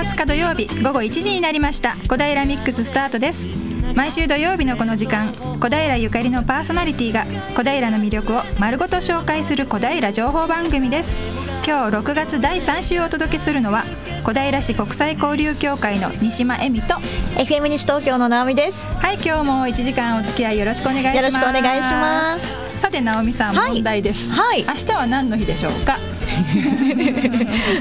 [0.00, 1.94] 20日土曜日午後1時になりました。
[2.08, 3.46] 小平ミックススタートです。
[3.94, 11.20] 毎週土曜日のこの時間小平ゆかりのパーソナリティが小平の魅力を丸ごと紹介する小平情報番組です。
[11.66, 13.84] 今日6月第3週をお届けするのは
[14.24, 16.94] 小平市国際交流協会の西間恵美と
[17.36, 18.88] FM 西東京の直美です。
[18.88, 21.16] はい今日も1時間お付き合いよろしくお願いします。
[21.16, 22.80] よろしくお願いします。
[22.80, 23.72] さて直美さん、はい。
[23.74, 24.64] 問題です、はい。
[24.66, 25.98] 明日は何の日でしょうか？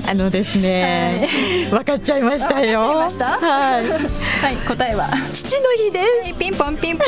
[0.08, 1.28] あのですね、
[1.70, 2.82] 分かっちゃいましたよ。
[2.82, 3.88] はい。
[3.88, 5.10] はい答えは？
[5.34, 6.06] 父の日です。
[6.24, 7.04] はいピンポンピンポ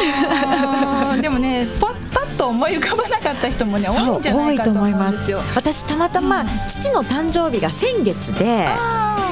[1.16, 1.22] ン。
[1.22, 5.42] でもねパッパッと思い浮かばなかった人もね多いんじゃないかと思うんですよ。
[5.56, 8.68] 私たまたま、父の誕生日が先月で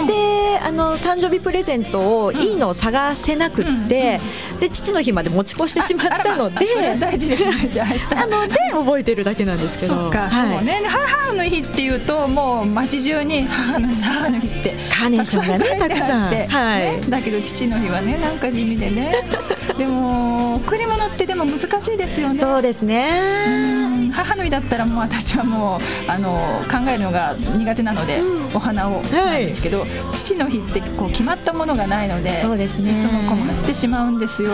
[0.07, 4.19] であの誕生日プレゼントをいいのを探せなくって、
[4.59, 8.09] で父の日まで持ち越してしまったのでまあ大事ですねじゃあ明日。
[8.49, 9.95] で覚えてるだけなんですけど。
[9.95, 10.81] そうね。
[10.85, 16.29] 母の日っていうともう街中に母の日母の日ってカーネーションがねたくさん。
[16.49, 16.81] はい。
[16.81, 19.15] ねだけど父の日はねなんか地味でね。
[19.77, 22.35] でも贈り物ってでも難しいですよね。
[22.35, 23.09] そうですね。
[23.47, 24.11] うん。
[24.11, 28.21] 母の日だったらもう私はもうあの考えるのが苦手なので、
[28.53, 29.68] お花をなんですけど、
[30.13, 32.91] 父の日ってこう決まったものがないのでそうですね。
[32.91, 34.51] いつも困ってしまうんですよ。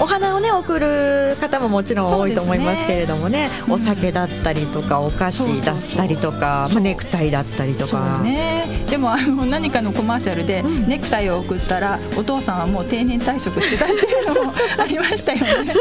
[0.00, 15.74] お花をね送る方ももちろん多いと思いますけれどもねお酒だったりとかお菓子だったりとかまあ、ネクタイだったりとか、ね、でもあの何かのコマーシャルでネクタイを送ったらお父さんはもう定年退職してたっていうのもありましたよね。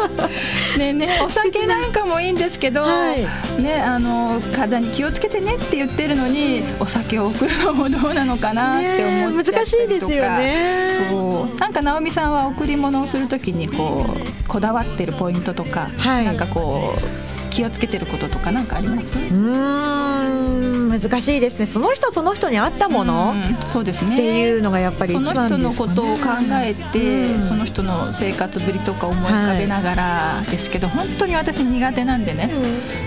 [0.78, 3.62] ねえねえお酒なんかもいいんですけど、はい。
[3.62, 11.08] ねあの体に気をつけてねって言ってるのにお酒を送るのもどうなのかなって思っちゃったりとか、ねえ難しいですよね。
[11.10, 11.58] そう。
[11.58, 16.24] なんか直美さんは贈り物をするときにこうこだわってるポイントとか、はい。
[16.24, 17.23] なんかこう
[17.54, 19.14] 気をつけてることとかなんかあります？
[19.16, 21.66] うーん難しいですね。
[21.66, 24.14] その人その人に合ったものうんそうですね。
[24.14, 26.24] っていうのがやっぱりその一番です人のことを考
[26.62, 27.42] えて、うん。
[27.42, 32.50] その人の生活ぶりとか思い浮かべながらですけど、本当に私苦手なんでね、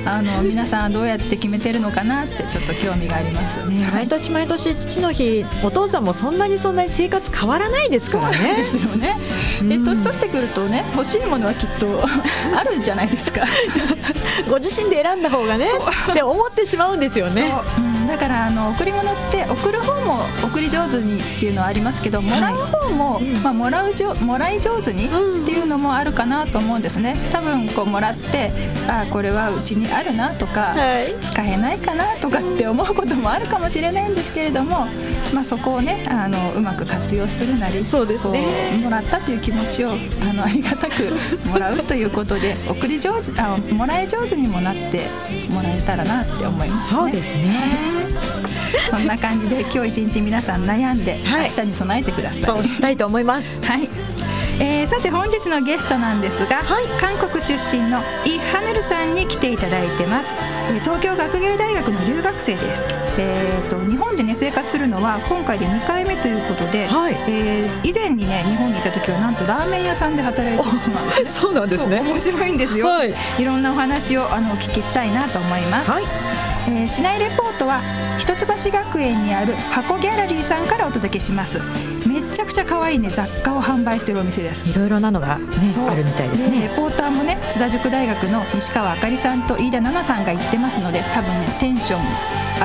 [0.06, 3.58] あの皆さんはどうやって決めてるのかなってちょっと興味があります。
[3.70, 9.16] ね毎年毎年父の日お父さんもそんなにそんなに生活変わらないですからでねすよね。
[9.64, 12.04] で年取ってくるとね欲しいものはきっと
[12.56, 13.46] あるんじゃないですか。
[14.50, 15.66] ご自身で選んだ方がね
[16.12, 17.52] って思ってしまうんですよね
[18.08, 25.10] だからあの贈り物って贈る方も贈り上手にっていうのはありますけどもらう方も、まあ、もらうじょもらい上手にっ
[25.46, 27.16] ていうのもあるかなと思うんですね。
[27.32, 28.50] 多分こうもらって
[28.90, 31.14] あこれはうちにあるなとか、はい。
[31.22, 34.88] 使えないかなとかって思うこともあるかもしれないんですけれども、
[35.34, 38.46] まあ、そこをねあのうまく活用するなりそうですね。
[38.84, 41.16] もらったという気持ちをあのありがたく
[41.46, 45.02] もらうということで贈り上手あもらい上手にもなって
[45.50, 47.00] もらえたらなって思いますね。
[47.02, 47.97] そうですね
[48.90, 51.50] そんな感じで今日一日皆さん悩んで、はい。
[51.50, 52.44] 明日に備えてください。
[52.44, 53.64] そうしたいと思います。
[53.64, 53.90] はい。
[54.60, 56.64] えーさて本日のゲストなんですが、
[57.00, 60.36] 韓国出身のイ・ハヌルさんに来ていただいてます、
[60.72, 62.88] えー東京学芸大学の留学生です、
[63.20, 67.14] えー、と日本でね生活するのは今回で2回目ということで、はい。
[67.28, 71.30] えー以前にね日本にいた時はなんとラーメン屋さんで働いてる そうなんですね。
[71.30, 72.02] そうなんですね。
[72.02, 73.14] 面白いんですよ、はい。
[73.38, 77.82] い、ろんなお話をあのお聞きしたいなと思います、はいえー市内レポートは
[78.18, 81.60] 一橋学園にある箱ギャラリーさんからお届けします。
[82.08, 84.68] めちゃくちゃ可愛いね雑貨を販売してるお店です。
[84.70, 85.46] いろいろなのがね
[85.90, 92.02] あるみたいですレねポーターもね津田塾大学の西川あかりさんと飯田奈々さんが言ってますので多分ねテンション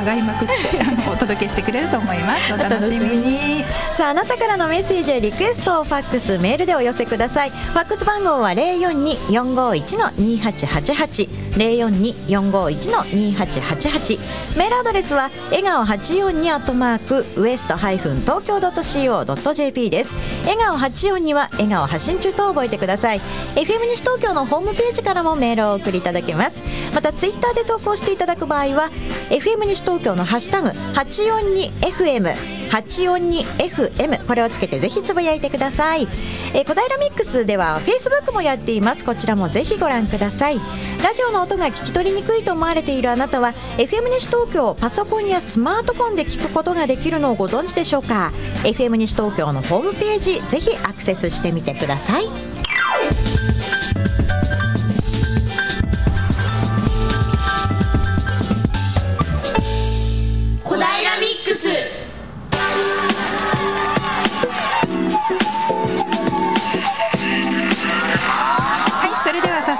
[0.01, 0.55] 上がりまくって
[1.13, 2.53] お届けしてくれると思います。
[2.55, 3.65] お楽しみに。
[3.95, 7.51] さああなたからのメッセージやリクエストをファックスメールでお寄せください。
[7.51, 14.19] ファックス番号は042-451-2888 042-451-2888
[14.57, 20.15] メールアドレスは笑顔842アットマークウエストハイフン東京 .co.jp です。
[20.43, 23.21] 笑顔842は笑顔発信中と覚えてください。
[23.55, 26.63] FM 西東京のホームページからもメールをお送りいただけます。
[26.95, 28.91] またツイッターで投稿していただく場合は
[29.31, 36.09] FM 西東京のハッシュタグ 842FM 842FM これをつけてぜひつぶやいてください、
[36.55, 39.05] えー小平ミックスでは Facebook もやっています。
[39.05, 40.59] こちらもぜひご覧ください。
[41.03, 48.33] ラジオの音が聞き取りにくいと思われているあなたは FM 西東京パソコンやスマートフォンで聞くことができるのをご存知でしょうか
[48.65, 52.25] ？FM 西東京のホームページぜひアクセスしてみてください。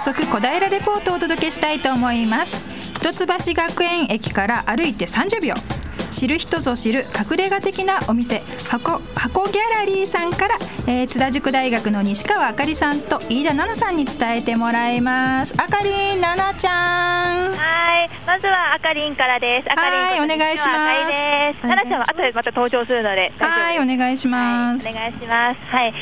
[0.03, 2.59] 速小平レポートをお届けしたいと思います。
[2.93, 5.82] 一橋学園駅から歩いて30秒。
[6.13, 8.43] 知る人ぞ知る隠れ家的なお店。
[8.69, 10.57] 箱箱ギャラリーさんから、
[10.87, 15.55] えー、津田塾大学の西川あかりさんと飯田奈々さんに伝えてもらいます。
[15.57, 17.57] あかりん奈々ちゃん。
[17.57, 18.11] はい。
[18.27, 19.73] まずはあかりんからです。
[19.73, 19.83] あか
[20.13, 20.75] りんお願いしま
[21.11, 21.61] す。
[21.63, 23.33] 奈々ちゃんは後でまた登場するので。
[23.39, 25.57] はいお願いします、はい、お願いします。
[25.75, 25.95] はい。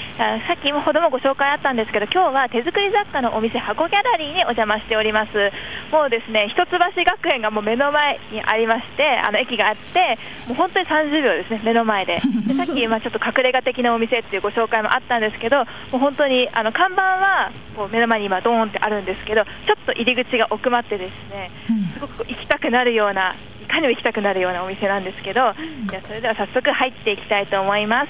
[0.46, 5.52] さっきほどもご紹介あったんですけど今日は手作り雑貨のお店箱ギャラリーにお邪魔しております。
[5.92, 9.99] もうですね一橋学園がもう目の前にありましてあの駅があって
[10.46, 12.20] もう本当に30秒ですね目の前で。
[12.46, 15.64] でさっきまちょっと隠れ家的なお店っていうご紹介もあったんですけども
[15.94, 21.50] う本当にあの看板はこう目の前に今ドーンってあるんですけどちょっと入り口が奥まってですね
[21.94, 25.54] すごく行きたくなるようないかにも行きたくなるようなお店なんですけど
[25.86, 28.08] じゃそれでは早速入っていきたいと思います。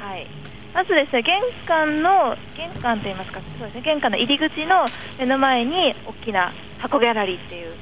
[0.00, 0.26] はい。
[0.76, 4.84] まずですね玄関の玄関といいますかそうですね玄関の入り口の
[5.18, 7.72] 目の前に大きな箱ギャラリーっていう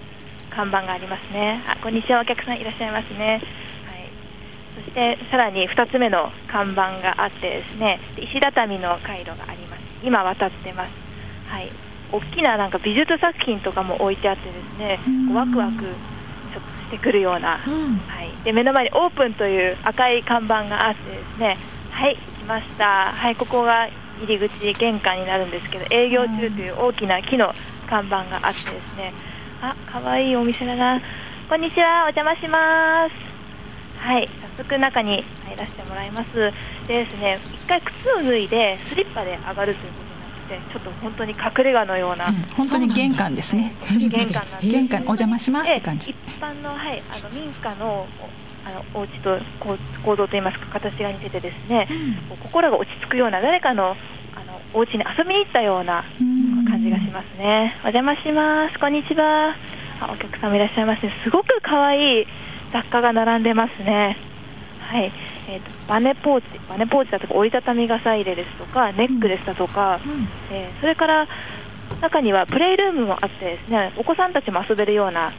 [0.54, 1.62] 看板がありますね。
[1.66, 3.42] あこんにちはお客さんいらっしゃいますね。
[3.88, 4.08] はい。
[4.76, 9.82] そしてさらに2つ目の看板があってですね石畳の回路があります。
[10.04, 10.92] 今渡ってます。
[11.48, 11.70] はい。
[12.12, 15.00] 大きななんか美術作品とかも置いてあってですね、
[15.34, 18.30] ワクワクちょっとしてくるような、うん、はい。
[18.44, 21.58] で目の前にオープンという赤い看板があってですね、
[21.90, 23.10] はい来ました。
[23.12, 23.88] はい、ここが
[24.20, 27.52] 入り口玄関になるんですけど営業中という大きな木の
[27.88, 29.12] 看板があってですね
[29.64, 31.00] あ可愛いお店だな。
[31.48, 32.04] こんにちは。
[32.04, 33.14] お邪魔します。
[33.98, 34.28] はい。
[34.58, 36.52] 早速中に入らせてもらいます。
[36.86, 40.00] でですね一回靴を脱いでスリッパで上がるというこ
[40.48, 43.74] とになってちょっと本当に隠れ家のような、うん、本当に玄関ですね。
[43.98, 46.10] 玄関なんで玄関お邪魔しますって感じ。
[46.10, 48.06] 一般のはいあの民家の
[48.66, 49.38] あのお家と
[50.04, 51.88] 構造といいますか形が似ててですね、
[52.30, 53.96] うん、心が落ち着くような誰かの
[54.34, 56.43] あのお家に遊びに行ったような感
[56.84, 57.74] じがしますね。
[57.82, 58.78] お邪魔します。
[58.78, 59.56] こんにちは。
[60.00, 61.12] あお客様いらっしゃいますね。
[61.24, 62.26] すごく可愛い
[62.72, 64.18] 雑貨が並んでますね。
[64.80, 65.10] はい、
[65.48, 71.26] えーと、バネポーチ、バネポーチだとか折りたたみ傘入れですとか、ネックレスだとか、うん、えー、それから
[72.02, 75.32] 中にはプレイルームもあってですね、お子さんたちも遊べるような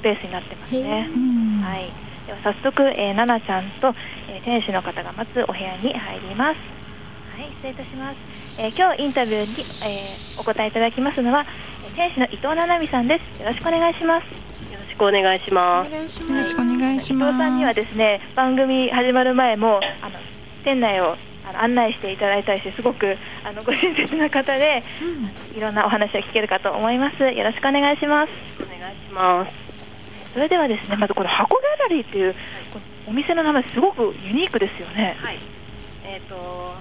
[0.00, 1.10] スペースになってますね。
[1.62, 1.90] はい、
[2.26, 3.94] では早速、えー、ナナちゃんと、
[4.30, 6.56] えー、店主の方が待つお部屋に入ります。
[7.38, 8.45] はい、失礼いたします。
[8.58, 11.44] えー、今日インタビューに、えー、お答えいただきますのは
[11.94, 13.42] 店主の伊藤七海さんです。
[13.42, 14.24] よろしくお願いします。
[14.72, 15.90] よろしくお願いします。
[15.90, 16.08] よろ
[16.42, 17.32] しくお願いします。
[17.32, 20.18] 伊藤さんにはですね番組始まる前もあの
[20.64, 21.16] 店内を
[21.46, 27.22] あの案内していただいたりしてすごくあのご親切な方で、うん、いろんなお話を聞けるかと思います。
[27.22, 28.30] よろしくお願いします。
[28.62, 30.32] お願いします。
[30.32, 32.34] それではですねまずこの箱ギャラリーっていう
[33.06, 35.14] お店の名前すごくユニークですよね。
[35.18, 35.38] はい。
[36.04, 36.74] えっ、ー、と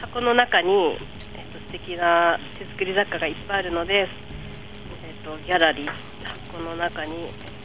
[0.00, 0.98] 箱の中に
[1.76, 7.12] 素敵な手作り雑貨がいっぱいあるので、えーと、ギャラリー箱の中に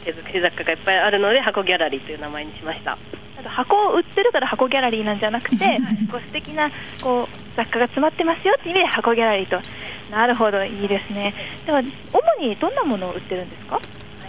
[0.04, 2.98] 手作り雑貨がいっぱいあるので箱ギャラリーという名前にしました。
[3.44, 5.78] 箱を売ってるから箱ギャラリーなんじゃなくて
[6.10, 6.70] こう素敵な
[7.02, 7.26] こう
[7.56, 9.58] 雑貨が詰まってますよっていう意味で箱ギャラリーと
[10.12, 11.34] なるほどいいですね。
[11.66, 13.84] では主にどんなものを売ってるんですか、はい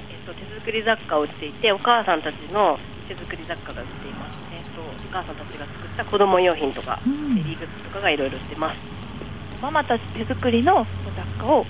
[0.09, 8.92] えーと、手作り雑貨を売っていてお母さんたちの手作り雑貨が売っています、えーと、とお母さんたちが作った子供用品とか、うん、ベリーグッズとかがいろいろ売ってます
[9.63, 11.67] ママたち手作りの雑貨をこ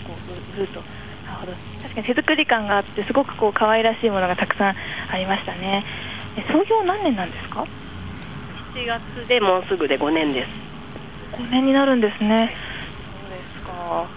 [0.56, 0.82] う売ると
[1.28, 1.52] なるほど。
[1.84, 4.76] 確かに手作り感があってすごくこう可愛らしいものがたくさん
[5.12, 5.86] ありましたね。
[6.52, 7.68] 創業何年なんですか
[8.74, 10.50] ？7月でもうすぐで5年です。
[11.34, 12.54] 5年になるんですね、はい、そ
[13.28, 14.08] うですか。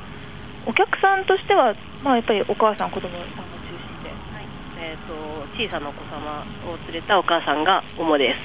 [0.64, 4.46] お客さんとしては、まあ、やっぱりお母さん子供さんが中心で、はい。
[4.80, 5.12] えーと、
[5.52, 8.38] と小さなお子様を連れたお母さんが主です。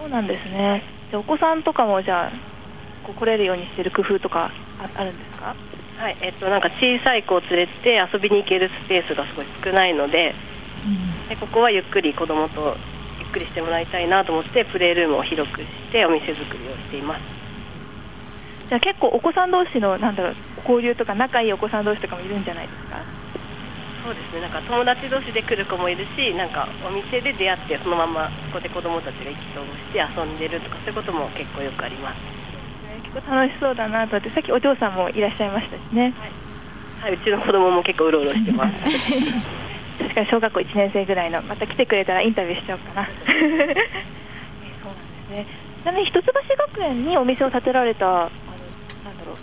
[0.00, 0.82] そうなんですね。
[1.10, 2.49] でお子さんとかもじゃあ
[3.10, 4.50] こう来れるようにしてる工夫とか
[4.96, 5.54] あるんですか？
[5.98, 10.34] はいえっと、なんか小さい子を連れて遊びに行けるスペースがすごい少ないので
[10.86, 12.74] うん、でここはゆっくり子供と
[13.18, 17.22] ゆっくりしてもらいたいなと思ってプレールームを広くしてお店作りをしています。
[18.68, 22.96] じゃあ結構お子さん同士のなんだろう交流とか仲いいお子さん同士とかもいるんじゃないですか？
[24.04, 24.40] そうですね。
[24.40, 32.16] なんか友達同士で来る子もいるしなんかお店で出会ってそのままそこで子供たちが意気投合して遊んでるとかそういうことも結構よくあります
[33.14, 36.14] 結構楽しそうだなとってさっきお嬢さんもいらっしゃいましたしね、
[37.00, 38.82] はい、はい、うちの子供も結構うろうろしてます。
[39.98, 43.06] 確かに小学校1年生ぐらいのまた来てくれたらインタビューしちゃおうかな。
[43.06, 43.76] そうなんで
[45.26, 45.46] すね。
[45.82, 48.30] ちなみに一橋学園にお店を建てられたあの
[49.04, 49.36] なんだろう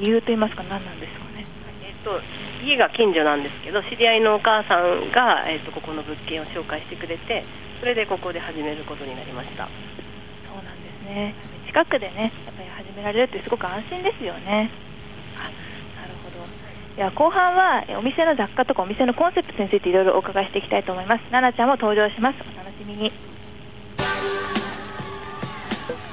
[0.00, 1.46] 理由といいますか何なんですかね、
[1.82, 2.20] えっと
[2.64, 7.44] 家が近所なんですけど知り合いのお母さんが、えっと、ここの物件を紹介してくれて
[7.80, 9.68] それでここで始めることになりました。
[10.46, 11.34] そうなんですね。
[11.66, 12.32] 近くでね
[12.78, 14.70] 始められるってすごく安心ですよね。
[15.36, 16.46] あなるほど。
[16.96, 21.24] では後半はお店の雑貨とかお店のコンセプトについていろいろお伺いしていきたいと思います。
[21.30, 22.36] 奈々ちゃんも登場します。
[22.40, 23.12] お楽しみみに。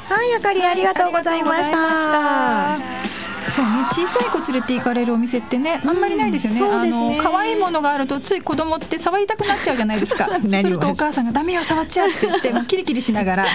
[0.10, 3.25] はいあかりありがとうございました
[3.56, 6.60] そうね、小さい子連れて行かれるお店ってね、あんまりないですよね。
[6.60, 7.18] そうですね。
[7.22, 10.26] 可愛いものがあるとつい子供って触りたくなっちゃうじゃないですか。
[10.28, 13.46] そうするとお母さんがダメよ触っちゃうって言って、 もうキリキリしながら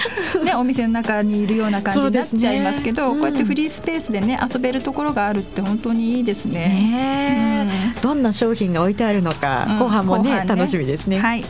[0.43, 6.51] ねお店の中にいるような感じになっちゃいますけど、ねうんこうやってフリースペースでね遊べるところがあるって本当にいいですね。
[6.61, 7.67] ね
[7.97, 8.01] え。
[8.01, 9.79] どんな商品が置いてあるのか、うん。
[9.79, 10.55] 後半もね後半ね。
[10.55, 11.19] 楽しみですね。
[11.19, 11.43] はい。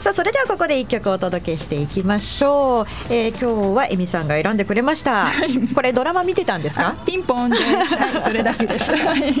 [0.00, 5.28] さあそれではここで一曲お届けしていきましょう、えー、今日はエミさんが選んでくれました、
[5.74, 6.88] これドラマ見てたんですか？
[6.88, 7.56] あピンポンで。
[7.56, 7.62] す。
[7.64, 7.77] はい、
[8.24, 8.90] それだけです。
[8.94, 9.34] はい。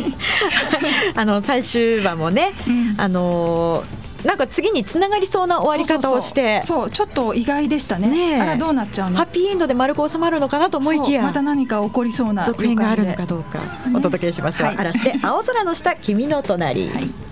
[1.14, 3.00] あの最終話もね、うん。
[3.00, 6.60] あのーなんか次につながりそうな終わり方をして。
[6.64, 8.08] そうちょっと意外でしたね。
[8.08, 8.40] ねえ。
[8.40, 9.16] あらどうなっちゃうの？
[9.16, 9.26] ハッ。
[9.26, 11.22] ピーエンドで丸く収まるのかなと思いきや。
[11.22, 13.60] また何か起こりそうな続編があるのかどうか
[13.94, 14.76] お届けしましょう、はい。
[14.78, 17.27] 嵐で青空の下君の隣、はい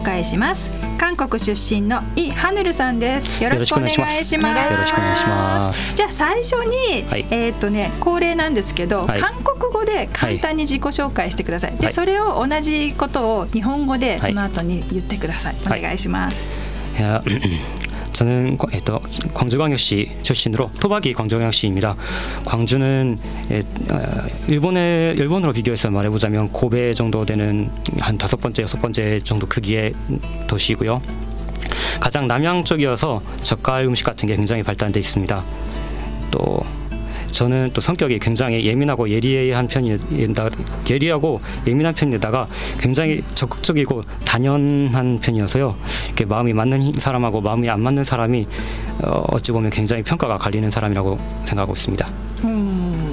[0.00, 0.70] 紹介します。
[0.98, 3.42] 韓国出身のイ・ハヌルさんです。
[3.42, 4.14] よろしくお願いします。
[4.14, 4.42] よろしくお
[5.00, 11.76] 願いしますじゃあ最初に、はいえーっとね恒例なんですけど、はい韓国語で簡単に自己紹介してください。
[11.76, 15.56] で、はいそれを同じことを日本語ではいその後に言ってください。
[15.64, 16.48] はいお願いします。
[18.10, 19.00] 야, 저는 또,
[19.32, 21.94] 광주광역시 출신으로 토박이 광주광역시입니다.
[22.44, 23.18] 광주는
[23.50, 29.46] 에, 어, 일본의 일본으로 비교해서 말해보자면 고베 정도 되는 한 다섯 번째 여섯 번째 정도
[29.46, 29.94] 크기의
[30.46, 31.00] 도시고요.
[32.00, 35.42] 가장 남양 쪽이어서 젓갈 음식 같은 게 굉장히 발달돼 있습니다.
[36.30, 36.60] 또
[37.32, 40.48] 저는 또 성격이 굉장히 예민하고 예리한 편이다
[40.88, 42.46] 예리하고 예민한 편에다가
[42.80, 45.74] 굉장히 적극적이고 단연한 편이어서요
[46.06, 48.44] 이렇게 마음이 맞는 히- 사람하고 마음이 안 맞는 사람이
[49.04, 52.06] 어, 어찌 보면 굉장히 평가가 갈리는 사람이라고 생각하고 있습니다.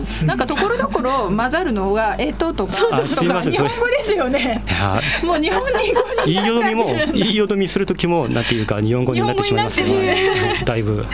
[0.25, 4.63] なんかところどころ混ざるのが「えっと」とかとか日本語ですよね。
[5.23, 10.17] もう日本に言 いよみも言いよみする時もなんていうか日本語になってしまいますよね。
[10.65, 11.05] だいぶ。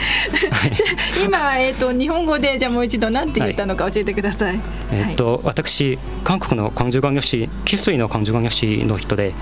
[0.73, 4.59] じゃ今、えっと、日本語でじゃもう一度なんて言ったのか教えてください、
[4.91, 7.21] えっと、私韓国の漢字漢魚
[7.65, 9.33] キスイの漢字漢魚師の人で、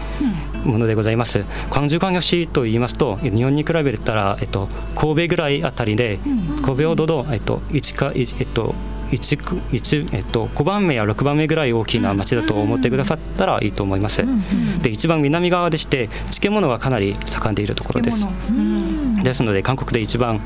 [0.63, 1.43] ものでございます。
[1.69, 6.19] 漢字漢魚師と言いますと日本に比べたら、えっと、神戸ぐらいあたりで、
[6.63, 8.75] 神戸ほどど、えっと、1か、えっと
[9.11, 14.23] 一区一えっと5番目や6番目ぐらい大きな町だと思ってくださったらいいと思います。
[14.81, 18.27] で一番南側でして漬物がかなり盛んでいるところです。
[19.23, 20.39] ですので韓国で一番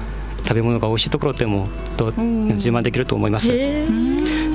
[0.48, 3.50] 食べ物が美味しいところでもと自慢できると思います。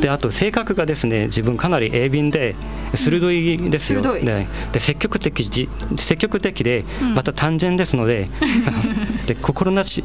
[0.00, 2.54] であと性格がですね自分かなり鋭敏で
[2.94, 4.24] 鋭いですよ、鋭い。
[4.24, 8.28] でで積極的じ積極的でまた単純ですので,
[9.26, 10.02] で志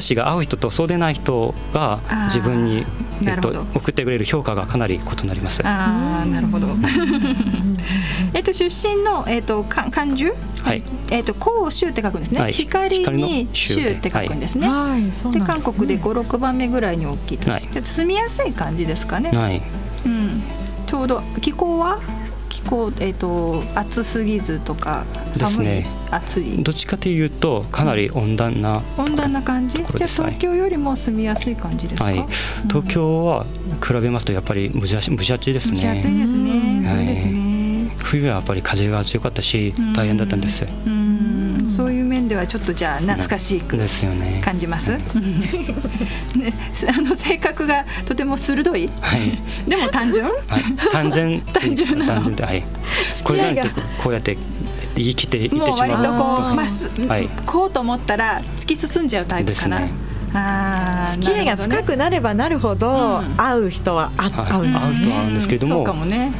[0.00, 2.84] 志が合う人とそうでない人が自分に、
[3.24, 5.62] えっと送ってくれる評価がかなり異なります。
[5.64, 6.68] ああなるほど。
[8.34, 10.32] えっと出身のえっとか漢字は
[10.74, 12.40] いえっと光州って書くんですね。
[12.40, 14.68] はい光に州州って書くんですね。
[14.68, 17.50] はいで韓国で五六番目ぐらいに大きい都市。
[17.50, 19.30] はいちょっと住みやすい感じですかね。
[19.32, 19.62] はい
[20.06, 20.42] うん。
[20.86, 21.98] ちょうど気候は？
[22.48, 29.76] 気候えっと暑すぎずとか寒い、ね暑いどっちかというとかなり温暖な、温暖な感じ？
[29.76, 32.04] じゃあ東京よりも住みやすい感じですか？
[32.06, 32.24] はい、
[32.68, 33.44] 東京は
[33.86, 36.82] 比べますとやっぱり蒸し暑蒸し暑いです蒸し暑いねですね。
[36.88, 37.47] そうですはいね。
[37.98, 41.66] 冬はやっぱり風が強かったし大変だったんです、うん。
[41.68, 43.76] そういう面ではちょっとじゃあ懐かしく
[44.40, 44.92] 感じます？
[46.36, 48.88] ね、す あの性格がとても鋭い？
[49.00, 49.38] はい。
[49.68, 50.24] でも単純？
[50.26, 50.34] はい、
[50.92, 51.40] 単純。
[51.52, 52.14] 単純なの？
[52.14, 52.64] 単純ではい。
[53.24, 54.38] これなくてこうやって
[54.96, 57.28] 言い切って言っもうてしまう割とことうまっす、はい。
[57.44, 59.80] こうと思ったら突き進んじゃうタイプかな。
[59.80, 60.08] ですね
[61.12, 63.36] 付き合いが深くなるばなるほど、うん。
[63.36, 64.72] 会う人はあはい。
[64.72, 64.94] 会う。
[64.94, 65.86] 人は会うんですけれども。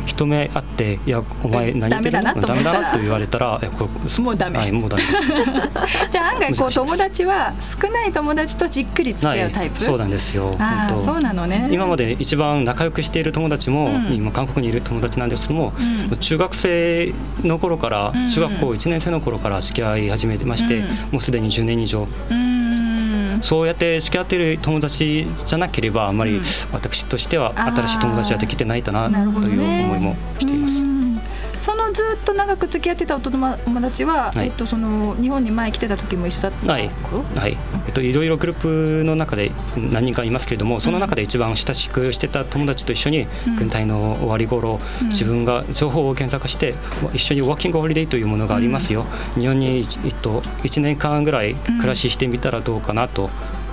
[0.06, 2.72] 一目会って「いやお前何言ってるダメだなと思った。
[2.72, 4.58] らダメだな」と言われたらいやこれもうダメ。
[4.58, 6.08] はい、もうダメです。
[6.10, 9.76] じゃあ案外こう友達は少ない友達とじっくり付き合うタイプ？
[9.76, 10.54] はい、そうなんですよ。
[10.58, 11.04] ああ、本当。
[11.04, 11.68] そうなのね。
[11.70, 14.14] 今まで一番仲良くしている友達も、うん。
[14.14, 15.72] 今韓国にいる友達なんですけども、
[16.10, 16.18] うん。
[16.18, 17.12] 中学生
[17.42, 18.28] の頃から、うん。
[18.28, 20.82] 中学校1年生の頃から付き合い始めてまして、うん。
[21.12, 22.02] もうすでに10年以上。
[22.02, 22.57] うーん。
[23.42, 26.42] そうやって付き合っている友達じゃなければあまり、うん。
[26.72, 30.97] 私としては新しい友達はできてないかなという思いもしています。
[31.98, 34.46] ずっと長く付き合ってたお友達は、はい。
[34.46, 36.88] えっと、その日本に前来てた時も一緒だったはい。
[37.02, 37.24] 頃？
[37.34, 37.56] はい。
[37.88, 43.56] えっと、いろいろグループの中で何人かいますけれどもその中で一番親しくしてた友達と一緒にうん。
[43.56, 45.08] 軍隊の終わり頃、うん。
[45.08, 46.74] 自分が情報を検索して
[47.12, 53.28] 一緒にワーキングホリデーというものがありますよ、日本に、えっと、1年間ぐらい暮らししてみたらどうかなと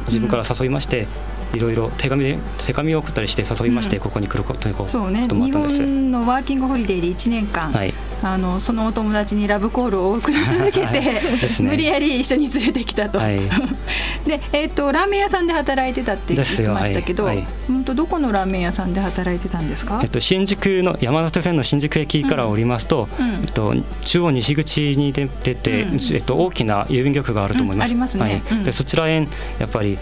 [0.07, 1.07] 自分から誘いまして、
[1.55, 4.03] いろいろ手紙で手紙を送ったりして誘いまして、うん。
[4.03, 5.27] ここに来ることにこそうね。
[5.27, 5.51] 日。
[5.51, 7.93] 本のワーキングホリデーで1年間、はい。
[8.23, 11.21] あのそのお友達にラブコールを送り続けて、ね。
[11.61, 13.39] 無理やり一緒に連れてきたと、はい。
[14.25, 17.37] で、えっとラーメン屋さんで働いてたって言ってましたけど、はい。
[17.37, 17.47] はい。
[17.67, 23.27] 本当どこのラーメン屋さんで働いてたんですか、えっと、新宿の山手線の新宿駅から降りますと、うん。
[23.43, 25.99] えっと、中央西口に出出て、うん。
[26.13, 27.89] えっと、大きな郵便局があると思います。
[27.91, 27.91] うん。
[27.91, 28.41] ありますね。
[28.63, 29.15] でそちらへ
[29.59, 29.97] やっぱり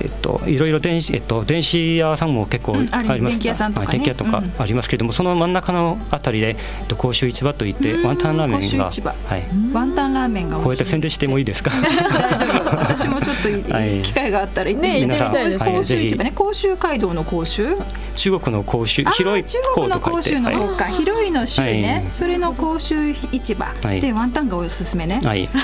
[0.00, 3.86] えっと、いろいろ電子、えっと、電子屋さんも結構うんあります、電気屋さんとかね。
[3.86, 4.52] はい電気屋とかうん。
[4.58, 8.06] ありますけれども、その真ん中のあたりで、えっと、甲州市場といって、うん。
[8.06, 11.70] ワンタンラーメンが、はい、ワンタンラーメンが美こうや味していっ宣伝してもいいですか？
[11.70, 12.76] 大丈夫。
[12.76, 14.02] 私もちょっとい、 はい。
[14.02, 15.62] 機会があったら行ってみね行ってみたいです。
[15.62, 15.72] はい。
[15.74, 16.32] 甲州市場ね。
[16.34, 17.76] 甲州街道の甲州？
[18.16, 20.56] 中国の甲州あー広い中国の甲州のはい。
[20.56, 22.14] 方か、広いの州ね、はい。
[22.14, 24.00] それの甲州市場、はい。
[24.00, 25.48] でワンタンがおすすめね、はい。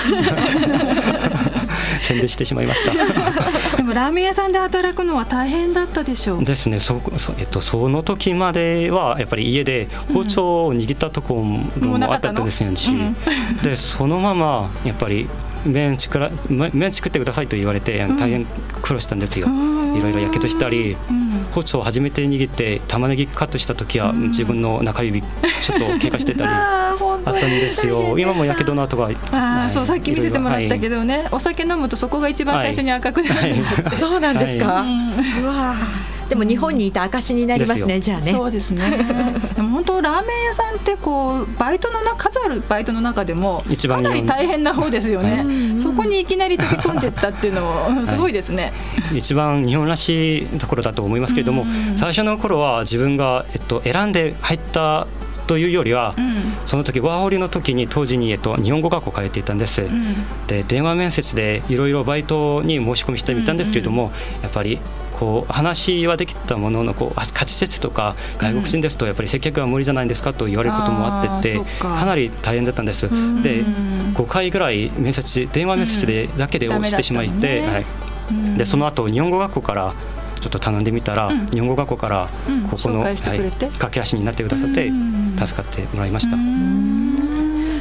[2.03, 2.91] 宣伝してしまいました。
[3.77, 6.43] でもラーメン屋さんで働くのは大変だったでしょう。
[6.43, 6.79] ですね。
[6.79, 13.15] そそ,、えっと、その時まではやっぱり家で包丁を握ったところもあったたんですよ、うん
[13.63, 15.27] でそのままやっぱり
[15.65, 18.45] 麺作らめ麺作ってくださいと言われて大変
[18.81, 24.21] 苦労したんですよ、いろいろやけどしたり、うん包丁を初めて握って玉ねぎカットした時はうん。
[24.33, 28.17] 自分の中指ちょっと怪我してたり あったんですよ。
[28.17, 33.55] 今もやけどの跡があはいーそうさっき見せてもらったけど、どね、お酒飲むとそこが一番最初に赤くなる。
[33.55, 38.31] んですって、 そうなんですか、はうわーでも日本にいた証になりますねじゃあね。
[38.31, 38.83] そうですね。
[39.55, 45.79] でも本当ラーメン屋さんってこうバイトのな数あるバイトの中でも一番かなり大変な方ですよね、はい。
[45.79, 48.73] そこにいきなり飛び込んでったっていうのもすごいですね、
[49.13, 55.07] 一番日本らしいところだと思いますけれども、うん最初の頃は自分が、えっと、選んで入った
[55.47, 56.33] というよりは、うん。
[56.65, 60.15] その時ワーホリの時に当時に、えっと、日本語学校通っていたんです、うん
[60.47, 64.79] で電話面接でいろいろバイトに申し込みしてみたんですけれども、やっぱり
[65.13, 71.95] こう話はできたもののこうあ価値説とか外国人ですとやっぱり接客は無理じゃないですかと言われることもあっててか。
[71.95, 73.07] かなり大変だったんです。
[73.07, 73.41] ん。
[73.43, 77.85] でうん5回ぐらい面接電話面接でだけで押してしまったのねはい、
[78.31, 78.57] うん。
[78.57, 79.93] でその後日本語学校から
[80.39, 81.47] ちょっと頼んでみたら、うん。
[81.47, 82.63] 日本語学校からうん。
[82.63, 83.65] ここの、紹介してくれて。
[83.65, 85.35] はい駆け足になってくださってうん。
[85.37, 86.37] 助かってもらいました。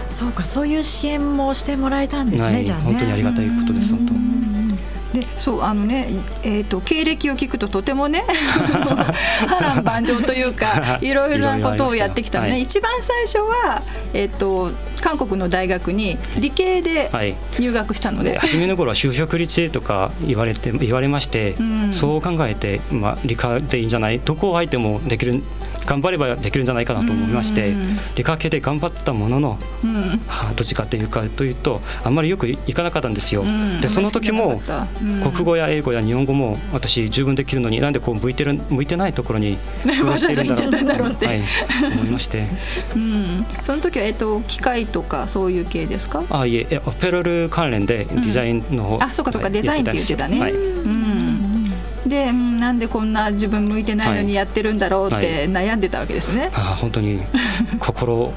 [0.08, 2.84] そうかそういう支援もしてもらえたんですね、はいじゃあね。
[2.84, 4.31] 本当にありがたいことです本当。
[5.12, 6.08] でそうあのね、
[6.42, 8.24] えー、と経歴を聞くととてもね
[9.46, 12.62] 波乱万丈というか いろいろなことをやってきたのね、はい。
[12.62, 13.82] 一番最初は、
[14.14, 17.34] えー、と韓国の大学に理系ではい。
[17.58, 18.38] 入学したので、で。
[18.38, 21.92] 初めの頃は就職率とか言われて言われまして、うん。
[21.92, 24.20] そう考えて、まあ、理科でいいんじゃない？
[24.20, 25.42] どこを相手もできる
[25.86, 27.98] 頑張ればできるんじゃないかなと思いまして、うん。
[28.16, 29.92] 理科系で頑張ったもののうん。
[30.26, 33.42] はあどっちかというかというとあんまりよくいかなかったんですよ。
[33.42, 33.80] うん。
[33.80, 34.60] でその時も
[35.32, 41.26] 国語や英語や日本語も私十分できるのになんでこう向いてる向いてないところに苦労しているんだろうって。
[41.26, 41.42] はい、
[41.94, 42.46] 思いまして。
[42.94, 46.24] うん、その時は、えー、と機械とかそういう系ですか？
[46.30, 51.01] あいええオペロル関連でデザインの方、あそうかそうかはいデザインって言ってたね、はいうん、
[52.12, 56.50] で、うんなんでこんな自分向いてないのはいにやってるんだろうっはてい悩んでたわけですね。
[56.54, 57.20] あ本当に
[57.80, 58.32] 心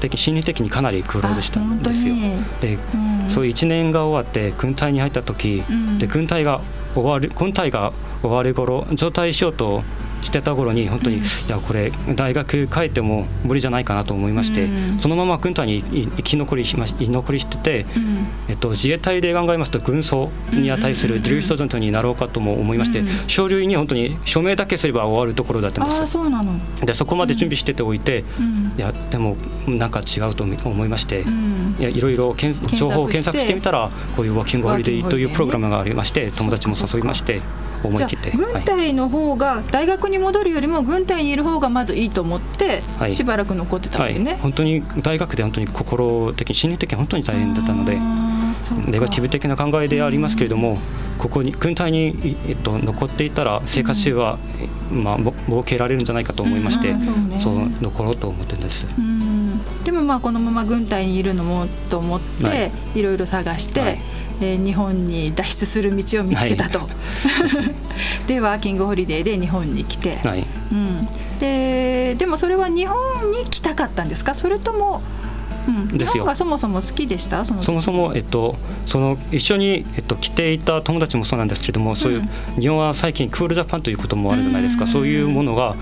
[0.00, 2.14] 的心理的にかなり苦労でしたんですよ。
[2.60, 6.62] で、うんそういう1年が終わって軍隊に入った時、うんで軍隊が
[6.94, 9.82] 終わる軍隊が終わる頃状態しようと
[10.22, 14.98] してた頃に本当に、いやこれ大学帰っても無理じゃないかなと思いまして、うん。
[14.98, 18.26] そのまま軍隊にい生き残りしまし居残りしてて、うん。
[18.48, 23.08] えっと、自衛隊で考えますと軍曹に値するディルストジェントになろうかとも思いまして、うん。
[23.28, 26.06] 書類に本当に署名だけすれば終わるところだったんです。
[26.06, 26.58] そうなの。
[26.84, 28.72] でそこまで準備してておいて、うん。
[28.76, 31.76] いやでもなんか違うと思いまして、うん。
[31.78, 32.34] いやいろいろ
[32.74, 37.40] 情報を検索してみたらこういうワーキングホリデーというプログラムがありまして友達も誘いまして
[37.82, 38.32] 思い切って。
[38.32, 43.14] あ軍隊の方が大学に戻るよりも軍隊にいる方がまずいいと思ってはい。
[43.14, 44.38] しばらく残ってたわはい、けね。
[44.40, 47.98] 本当に大学で本当に心的心理的に本当に大変だったので
[48.86, 50.78] ネガティブ的な考えでありますけれども
[51.18, 54.38] ここに軍隊に、いえっと、残っていたら生活習は、
[54.90, 57.38] まあ、も設けられるんじゃないかと思いまして、うんうね。
[57.40, 58.86] そう残ろうと思ってるんです。
[58.96, 59.60] うん。
[59.84, 62.72] でもまあこのまま軍隊にいるのもと思って、はい。
[62.94, 63.98] い、ろいろ探して、はい
[64.40, 66.80] えー日本に脱出する道を見つけたと。
[68.26, 70.44] でワーキングホリデーで日本に来て、はい。
[70.72, 71.08] うん、
[71.40, 72.96] ででもそれは日本
[73.32, 74.34] に来たかったんですか？
[74.34, 75.02] それとも
[75.66, 76.12] うん、ですよ。
[76.12, 77.44] 日本がそもそも好きでした？
[77.44, 77.66] その時。
[77.66, 82.22] そもそも、えっと、その一緒に、えっと、来ていた友達もそうなんですけれどもそういう、
[82.58, 84.90] 日本は最近クールジャパンということもあるじゃないですか、うん。
[84.90, 85.74] そういうものが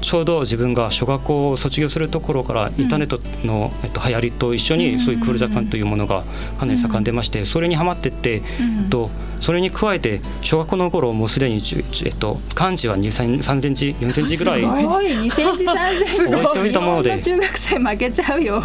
[0.00, 6.24] ちょうど自分が小学校を卒業するところからインターネットの、えっと、流行りと一緒にそういうクールジャパンというものが
[6.58, 8.44] かなり盛んでましてそれにハマってって、うん
[8.84, 9.10] えっと、
[9.40, 11.60] それに加えて小学校の頃もうすでに、
[12.04, 15.06] えっと、漢字は2 3センチ4センチぐらいすごい。
[15.06, 16.72] 2センチ3センチ置いておい。
[16.72, 18.62] たもので中学生負けちゃうよ、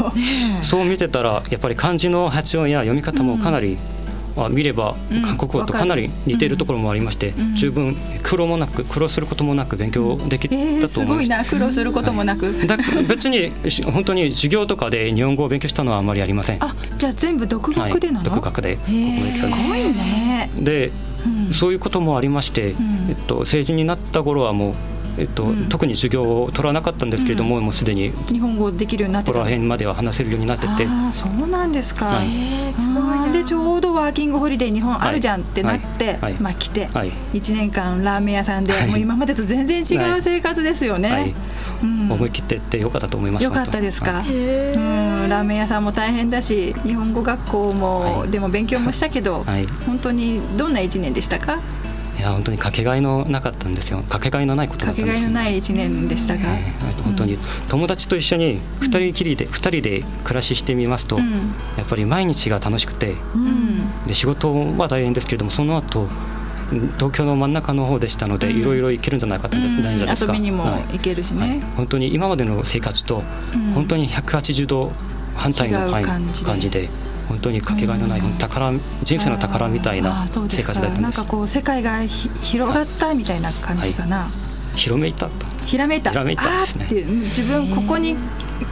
[0.62, 3.78] そう見てたらやっぱり漢字の発音や読み方もかなり、
[4.38, 7.56] あ見ればうん韓国語とかなり似ているところもありまして、ん。
[7.56, 11.30] 十分苦労もなく苦労することもなく勉強できたえー、とすごい思います。
[11.30, 11.45] な。
[11.45, 16.63] 苦労することもなく、だ別にし本当に授業とかで日本語を勉強したのはあまりありません。
[16.63, 19.48] あじゃあ全部独学でなの、はい、独学でへーす。
[19.48, 20.91] ごいね、で、
[21.48, 21.54] うん。
[21.54, 23.08] そういうこともありまして、ん。
[23.10, 24.74] えっと、成人になった頃はもう、
[25.17, 25.69] えっとうん。
[25.69, 29.34] 特に授業を取らなかったんですけれども、もうすでに日本語できるようになってた。
[29.34, 30.86] ここら辺までは話せるようになってて。
[30.86, 32.28] ああそうなんですか、はい。
[32.28, 36.19] えー、すごいでちょうどワーキングホリデー日本あるじゃんってなって、はい。
[36.21, 36.34] はい。
[36.34, 37.12] まあ来て、はい。
[37.34, 38.88] 1年間ラーメン屋さんで、はい。
[38.88, 41.34] もう今までと全然違う生活ですよね、はい。
[41.84, 42.12] うん。
[42.12, 43.43] 思い切ってってよかったと思います。
[43.43, 44.30] よかったですか、はい。
[44.30, 45.30] うん。
[45.30, 48.30] ラーメン屋さんも大変だし日本語学校も、はい。
[48.30, 49.67] でも勉強もしたけど、はい。
[49.86, 51.60] 本当にどんな1年でしたか？
[52.17, 54.01] いや本当にかけがえのなかったんですよ。
[54.04, 55.34] かけがえのないことだかけったんですよ。
[55.34, 57.38] がえのない1年でしたが、えー本当に
[57.69, 61.54] 友達と一緒に二人きりで二人で暮らししてみますと、うん。
[61.78, 64.06] やっぱり毎日が楽しくてうん。
[64.08, 66.08] で仕事は大変ですけれどもその後
[66.71, 68.60] うん東京の真ん中の方でしたので、うん。
[68.60, 70.34] いろいろ行けるんじゃないかって、うんないんじゃないですか。
[70.34, 71.62] 遊びにもはい行けるしね、はい。
[71.78, 73.23] 本当に今までの生活と
[73.54, 73.62] うん。
[73.73, 74.91] 本当に180度
[75.36, 76.89] 反対の感じで
[77.28, 78.72] 本当にかけがえのない、宝
[79.04, 81.02] 人生の宝みたいあな生活だったんです。
[81.02, 84.28] なんかこう世界がひ広がったみたいな感じかな、
[84.76, 85.28] 広めいた。
[85.28, 86.12] とひらめいた。
[86.12, 86.84] ひらめいたですね。
[86.84, 87.10] あーっていう。
[87.10, 88.16] うん自分ここに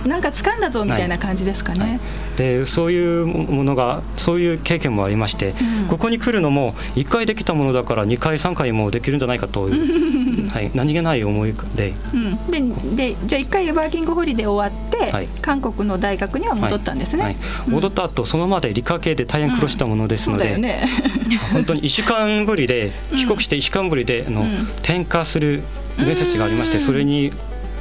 [0.05, 1.99] なんか掴んだぞみたいな感じですかね、
[2.35, 5.87] でそういうものがそういう経験もありまして、うん。
[5.87, 15.27] ここに来るのも1回できたものだから2回3回もできるんじゃないかという、はい、何気ない思いで、うん、ででじゃあ一回ワーキングホリデー終わって、はい。
[15.41, 17.35] 韓国の大学には戻ったんですね、はい。
[17.67, 20.87] 戻った後そのまで理科系で大変苦労したものですので、だよね。
[21.53, 24.63] 本当に1週間ぶりで帰国して1週間ぶりであの、うん。
[24.79, 25.63] 転科する
[25.97, 26.83] 面接がありまして、うん。
[26.83, 27.31] それに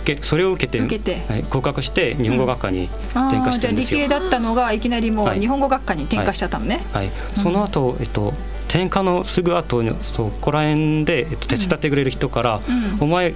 [0.04, 1.22] けそれを受けて受けて。
[1.28, 4.02] はい、合格して日本語学科に転科してるんですよ。
[4.02, 5.40] 系だったのがいきなりもうはい。
[5.40, 8.32] 日本語学科に転科しちゃったのね、はい、その後、えっと
[8.68, 12.60] 転科のすぐ後にそこら辺で、えっと、手伝ってくれる人から、
[13.00, 13.04] うん。
[13.04, 13.34] お前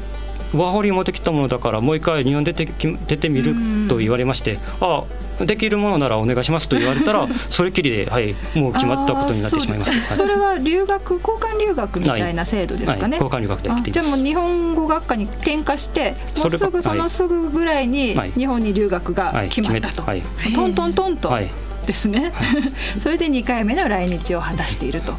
[0.54, 5.04] ワーホリ持ってきたものだからもう一回日本出てき出てみるうんと言われまして、あ
[5.40, 9.92] あできるものならお願いしますと言われたら それきりで、はい、もう決まったことになってしまいます。
[9.92, 18.32] あーそれは留学交換留学みたいな制度ですかね、はい、交換留学で来てじゃあもう日本語学科に転科してもうすぐそのすぐぐらいにはい。
[18.32, 20.22] 日本に留学がはい決まったと、はい
[20.54, 21.48] トントントンとはい。
[21.86, 22.32] ですね、
[22.98, 25.14] それで2回目の来日を果たしていると。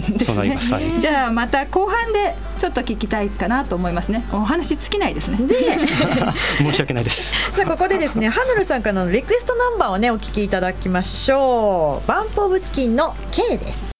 [0.00, 1.00] ですね。
[1.00, 4.24] じゃあまた後半でちょっと聞きたいかなと思いますね。
[4.32, 5.38] お話尽きないですね。
[6.58, 7.34] 申し訳ないです。
[7.56, 12.08] さあここでですねハヌルさんからのリクエストナンバーをねお聞きいただきましょう。
[12.08, 13.95] バンプオブチキンの K です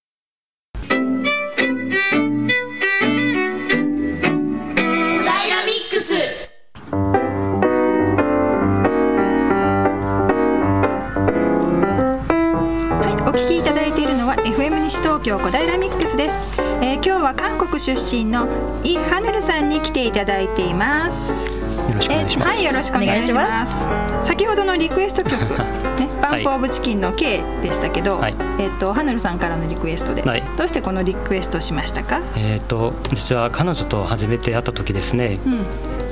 [13.67, 16.37] ただいているのは FM 西東京小平ミックスです、
[16.81, 18.47] えー今日は韓国出身の
[18.85, 22.55] イ・ハヌルさんに来ていただいていますよろしくお願いします。
[22.55, 23.89] はい、よろしくお願いします。
[24.23, 25.37] 先ほどのリクエスト曲、
[25.99, 32.21] ね、 BUMP OF CHICKEN の K でしたけど、はいえっ、とハヌルさんからのリクエストで、はいどうしてこのリクエストしましたか？
[32.37, 35.65] えっ、と実は彼女と初めて会った時ですね、うん、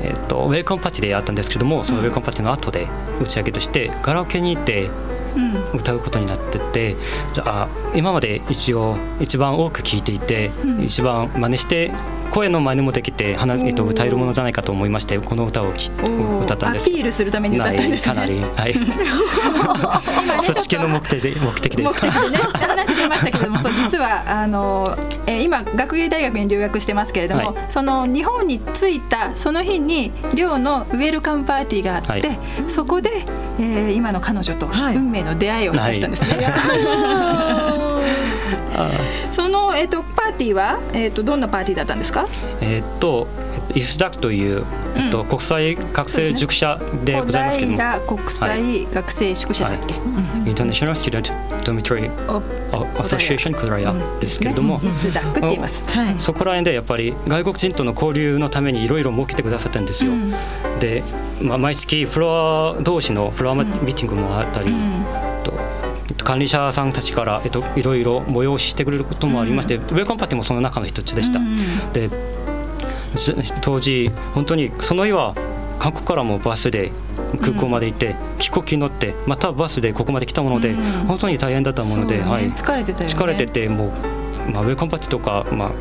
[0.03, 2.87] えっ、とウェルカムパーティーで会ったんですけども、そのウェルカムパーティーの後で
[3.21, 4.91] 打ち上げとしてカラオケに行ってうん、
[5.73, 6.95] 歌うことになってて
[7.33, 10.81] じゃあ今まで一応一番多く聴いていて、うん。
[10.83, 11.91] 一番真似して
[12.35, 18.19] 声の真似もできて話、えっと、歌えるものじゃないかと思いましてこの歌を歌ったんですアピールするために歌ったんですね。
[18.19, 33.11] はいかなりはいそっち系の目的で目的で目的でね話出ましたけどもそう実はあの、えー今学芸大学に留学してますけれども、はいその日本に着いたその日に寮のウェルカムパーティーがあって、はいそこで、
[33.59, 36.51] えー今の彼女とはい運命の出会いを果たしたんですね。
[39.31, 42.27] その、えっと、パーティーは、えっと、どんなパーティーだったんですか？
[42.61, 43.27] えーっと
[43.73, 44.63] イスダックという、
[44.95, 49.95] えっと、国際学生塾舎でございますけども、小平国際学生宿舎だっけ、
[50.49, 52.41] インターナショナル・スチューデント・ドミトリー・
[53.01, 55.83] アソシエーション・クラヤですけれども、イスダックって言います。
[55.89, 56.15] はい。
[56.19, 60.11] そこら辺でやっぱり外国人との交流のためにいろいろ設けてくださったんですよ。
[60.79, 61.03] で、
[61.41, 64.71] まあ、毎月フロア同士のフロアミーティングもあったり、と
[66.23, 71.39] 管理者さんたちから、えっと、いろいろ催ししてくれることもありまして、ウェルカムパーティーもその中の一つでした。
[71.93, 72.09] で
[73.15, 75.35] ず当時本当にその日は
[75.79, 76.91] 韓国からもバスで
[77.41, 80.73] 空港まで行って、飛行機に乗ってまたバスでここまで来たもので、
[81.07, 82.23] 本当に大変だったもので、ね。
[82.23, 83.15] はい、疲れてたよね。
[83.15, 85.71] 疲れててもう、まあ、ウェルカムパーティーとか、まあ、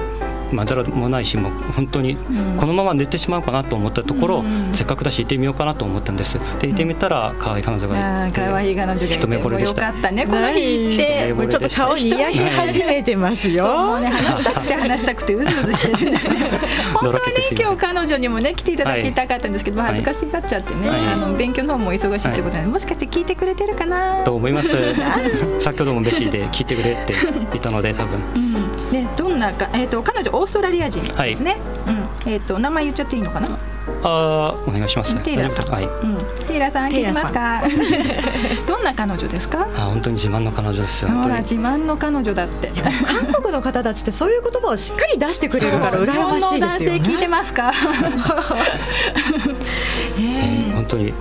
[0.55, 2.17] まんざらもないしもう本当に
[2.59, 6.39] このまま寝てしまうかなと思ったところ、せっかくだし行ってみようかなと思ったんです。
[6.61, 9.87] で行ってみたら可愛い彼女がいて可愛い彼女がいて一目惚れでした。
[9.87, 10.27] よかったね。
[10.27, 13.65] この日行ってもうちょっと顔にやり始めてますよ。
[13.65, 16.35] そうもうね話したくて 話したくてうずうずしてるんですよ。
[16.95, 17.21] 本当はね
[17.59, 19.89] 今日彼女にもね来ていただきたかったんですけど、はい。
[19.89, 21.01] 恥ずかしがっちゃってね、はい。
[21.01, 24.25] あの勉強の方も忙しいってことで、もしかして聞いてくれてるかな？
[24.25, 24.77] と思います。
[25.61, 27.15] 先ほどもベシーで聞いてくれって
[27.53, 28.21] 言ったので多分
[28.99, 32.31] うんね、どんなか、えー、と彼女オーストラリア人ですね、うん。
[32.33, 33.49] えー、と名前言っちゃっていいのかな？
[34.03, 35.15] あーお願いします。
[35.23, 35.85] テイラーさん、はい。
[35.85, 36.91] うん、テイラーさん。
[36.91, 37.63] 聞いてますか？
[38.67, 39.67] どんな彼女ですか？
[39.77, 41.25] あ本当に自慢の彼女です本当に。
[41.25, 42.71] ほら自慢の彼女だって。
[43.23, 47.29] 韓国の方たちってそういう言葉をしっかり出してくれるから 羨ましいですよ日本の男性聞いてね。
[47.29, 47.73] ますか？
[50.17, 50.75] えー。
[50.75, 51.13] 本当に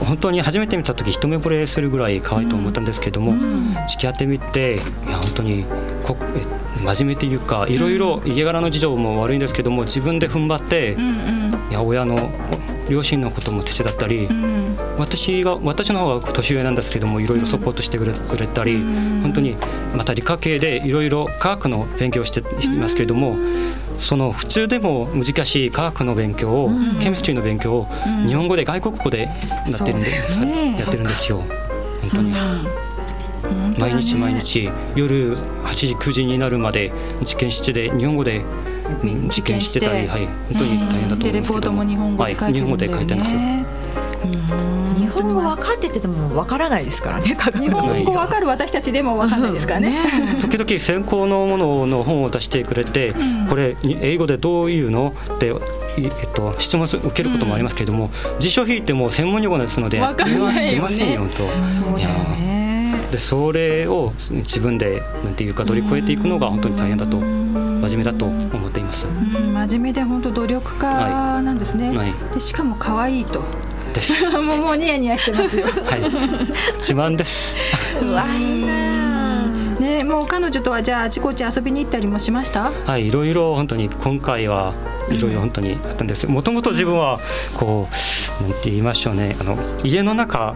[0.00, 3.34] 本当に初めて見た時一目惚れするぐらい可愛いと思ったんですけども、
[3.88, 5.64] 付き合ってみていや本当に
[6.02, 10.96] こえ真面目というかいろいろ家柄の事情も悪いんですけども自分で踏ん張って、
[11.70, 12.16] いや親の
[12.88, 14.28] 両親のことも手伝ったり、
[14.98, 18.12] 私が私の方が年上なんですけどもいろいろサポートしてくれ
[18.46, 18.78] たり、
[19.22, 19.56] 本当に
[19.94, 23.36] また理科系でいろいろ科学の勉強をしていますけれども、
[23.98, 27.86] その普通でも難しい科学の勉強を、ケミストリーの勉強を
[28.26, 31.44] 日本語で外国語でなってるんで、やってるんですよ。
[32.00, 32.89] 本当に。
[33.78, 38.42] 毎日毎日夜8時9時になるまで実験室で日本語で
[39.02, 39.80] うん実験して。
[39.80, 41.60] たり、はい、本当に大変だと思でレうんですけども。
[41.60, 43.40] ポートも日本語で書いてるんだよね、はい、日本語で書いてるんですよ。
[44.98, 49.98] 日本語分かってても分からないですからね科学日の本語わかる私たちでもわかんないですからね。
[50.40, 53.14] 時々先行のものの本を出してくれて、
[53.48, 55.14] これに英語でどういうの？
[55.34, 55.50] って、い
[55.96, 62.59] えっと、質問す受けることもありますけれども、辞書引いても専門用語ですのでわかんないよね
[63.10, 69.06] でそれを自分でなんていうか乗り越えていくのが本当に大変だと真面目だと思っています。
[69.06, 71.96] うん真面目で本当努力家なんですね。
[71.96, 73.42] はいでしかも可愛いと。
[73.94, 74.30] です。
[74.38, 75.66] もうもうニヤニヤしてますよ。
[75.66, 76.00] はい、
[76.78, 77.56] 自慢です。
[78.00, 79.46] うわいいな
[79.80, 82.70] ねもう彼女とはじゃああちこち遊びに行ったりもしました？
[82.86, 84.74] はい、いろいろ本当に今回は
[85.10, 86.28] いろいろ本当にあったんです。
[86.28, 87.18] もともと自分は
[87.54, 90.54] こうなんて言いましょうね、あの家の中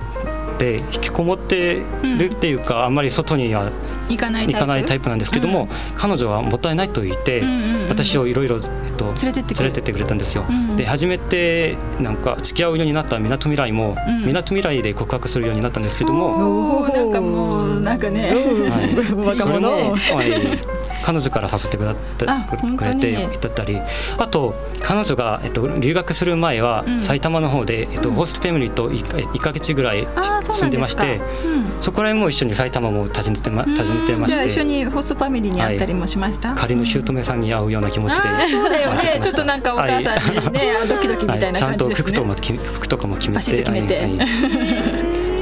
[0.58, 1.82] で引きこもって
[2.18, 3.70] るっていうか、あんまり外には
[4.08, 4.52] 行かないタイプ？
[4.54, 7.88] 行かないタイプなんですけども、彼女はもったいないと言って、うんうんうん。
[7.88, 9.64] 私をいろいろ、えっと、連れてってくれ。
[9.64, 10.44] 連れてってくれたんですよ。
[10.48, 14.26] うんで初めてなんか付き合うようになったみなとみらいもうん。
[14.26, 18.30] みなとみらいで告白するようになったんですけども、おーなんかもうなんかね。
[18.32, 19.96] はい、 若者。
[19.96, 20.58] い、
[21.04, 23.78] 彼女から誘ってくだってあくれてだったり
[24.16, 27.02] あと彼女が、えっと、留学する前はうん。
[27.02, 30.06] 埼玉の方で、えっと、ホストファミリーと 1, 1ヶ月ぐらい
[30.42, 31.82] 住なんんでましてうん。
[31.82, 36.54] そこら辺も一緒に埼玉も訪ねてま訪ねてまじゃあ一緒してにホストファミリーに会ったりもしました？
[36.54, 38.22] 仮の姑さんに会うような気持ちで。
[38.50, 39.18] そうだよね。
[39.20, 42.12] ちょっとなんかお母さんにね、あドキドキみたいなちゃんと感じですね。
[42.12, 44.08] 服ともき服とかも決めて決めて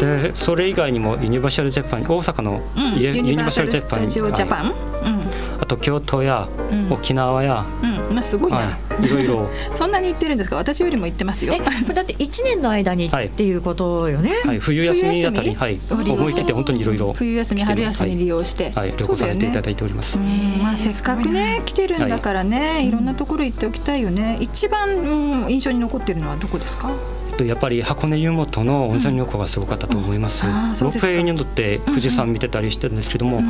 [0.02, 5.22] でそれ以外にもユニバーサルジャパン大阪のうんユユニバーサルスユニバーサルジャパンタジャパはいン。
[5.60, 6.92] あと京都やうん。
[6.92, 8.06] 沖縄や、うん。
[8.08, 8.14] うん。
[8.14, 8.56] まあすごいな。
[8.58, 9.48] はい、いろいろ。
[9.72, 10.56] そんなに行ってるんですか？
[10.56, 11.54] 私よりも行ってますよ。
[11.94, 13.26] だって一年の間にはい。
[13.26, 17.12] っていうことよね、はい、冬休みあたり、冬はい、思い切って本当にいろいろ。
[17.12, 20.18] 冬休み春休み利用して、はい、はい、旅行させていただいております。
[20.18, 20.62] うん。
[20.62, 24.38] まあ、せっかくね来てるんだからね、い、ろんなところ行っておきたいよね。
[24.40, 26.90] 一番、うん、印象に残ってるのはどこですか？
[27.32, 30.46] とやっぱり箱根湯本の温泉旅行がすごかったと思います。
[30.46, 33.40] ロープウェイに乗って富士山見てたりしてるんですけども、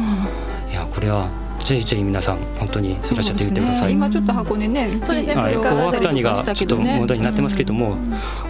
[0.70, 1.28] いやこれは
[1.60, 3.92] ぜひぜひ皆さん本当にいらっしゃってみてください。
[3.92, 7.94] 今ちょっと箱根ねそうですねはい、伺大谷がちょっと問題になってますけども、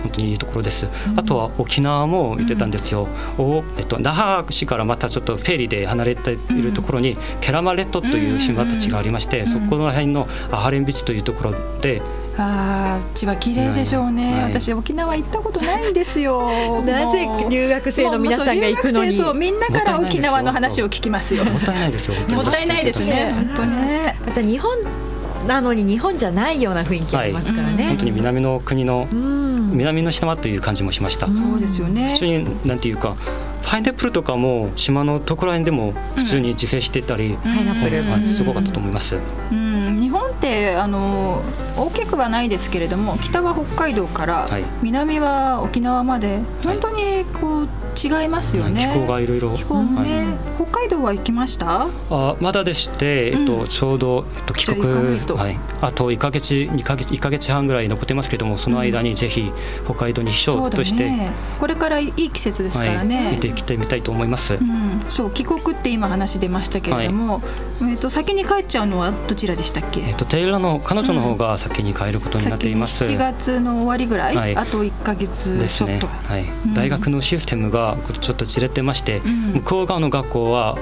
[0.02, 0.86] 本当にいいところです。
[1.16, 3.08] あとは沖縄も行ってたんですよ。
[3.38, 12.00] おえっと那覇市からまたちょっとフェリーで離れているところに、ケラマレットという島たちがありまして、そこら辺のアハレンビーチというところで
[12.38, 14.42] ああ千葉綺麗でしょうね、はい。
[14.44, 16.48] 私沖縄行ったことないんですよ。
[16.84, 19.08] なぜ留学生の皆さんが行くのに？
[19.08, 21.44] もうそう留学生そうみんなから沖縄の話を聞きますよ。
[21.44, 22.14] もったいないですよ。
[22.30, 24.16] もったいないです ね本当ね。
[24.26, 24.70] また日本
[25.46, 29.52] なのに日本じゃないような雰囲気ありますからね、本当に南の国のうん。
[29.72, 32.12] 南の島という感じもしました、そうですよね。
[32.12, 33.16] 普通になんていうか
[33.64, 39.16] パイナップルとかも島のところら辺でも普通に自生してたり、パイナップル、はいすごかったと思います、
[39.50, 39.71] うん、
[40.32, 41.42] ってあの
[41.76, 44.64] 大きくはないですけれども北は北海道から、はい。
[44.82, 49.54] 南は沖縄まで本当にこう違いますよね、気候がいろいろ。
[49.54, 50.36] 気候もね、はい。
[50.56, 51.88] 北海道は行きました？
[52.10, 53.68] あまだでして、えっとうん。
[53.68, 59.50] ちょうど、えっと、帰国はい、あと1か月2か月1か月半ぐらい残ってますけれどもその間にぜひ
[59.84, 61.30] 北海道に秘書として、ね。
[61.58, 67.40] これからいい季節ですからはい、ね、見ていきたいみたいと思います、うん、そう帰国って今話出ましたけれども、
[67.82, 74.56] えっと先に帰っちゃうのはどちらでしたっけ、えっと、テイラの彼女の方が先に帰ることになっています、先に7月の終わりぐらい、はい。
[74.56, 76.44] あと1か月ですねちょっと、はい。
[76.44, 76.74] うん。
[76.74, 79.52] 大学のシステムがちょっとずれてまして、ん。
[79.54, 80.78] 向こう側の学校は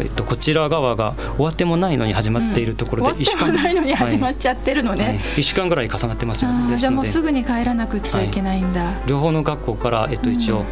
[0.00, 10.64] えっと、こちら側が終わってもないのに始まっているところで、終わってもないのに始まっちゃってるのね、はい、1週間ぐらい重なってますよあーですのでじゃあもうすぐに帰らなくちゃいけないんだ、両方の学校から、えっと、一応、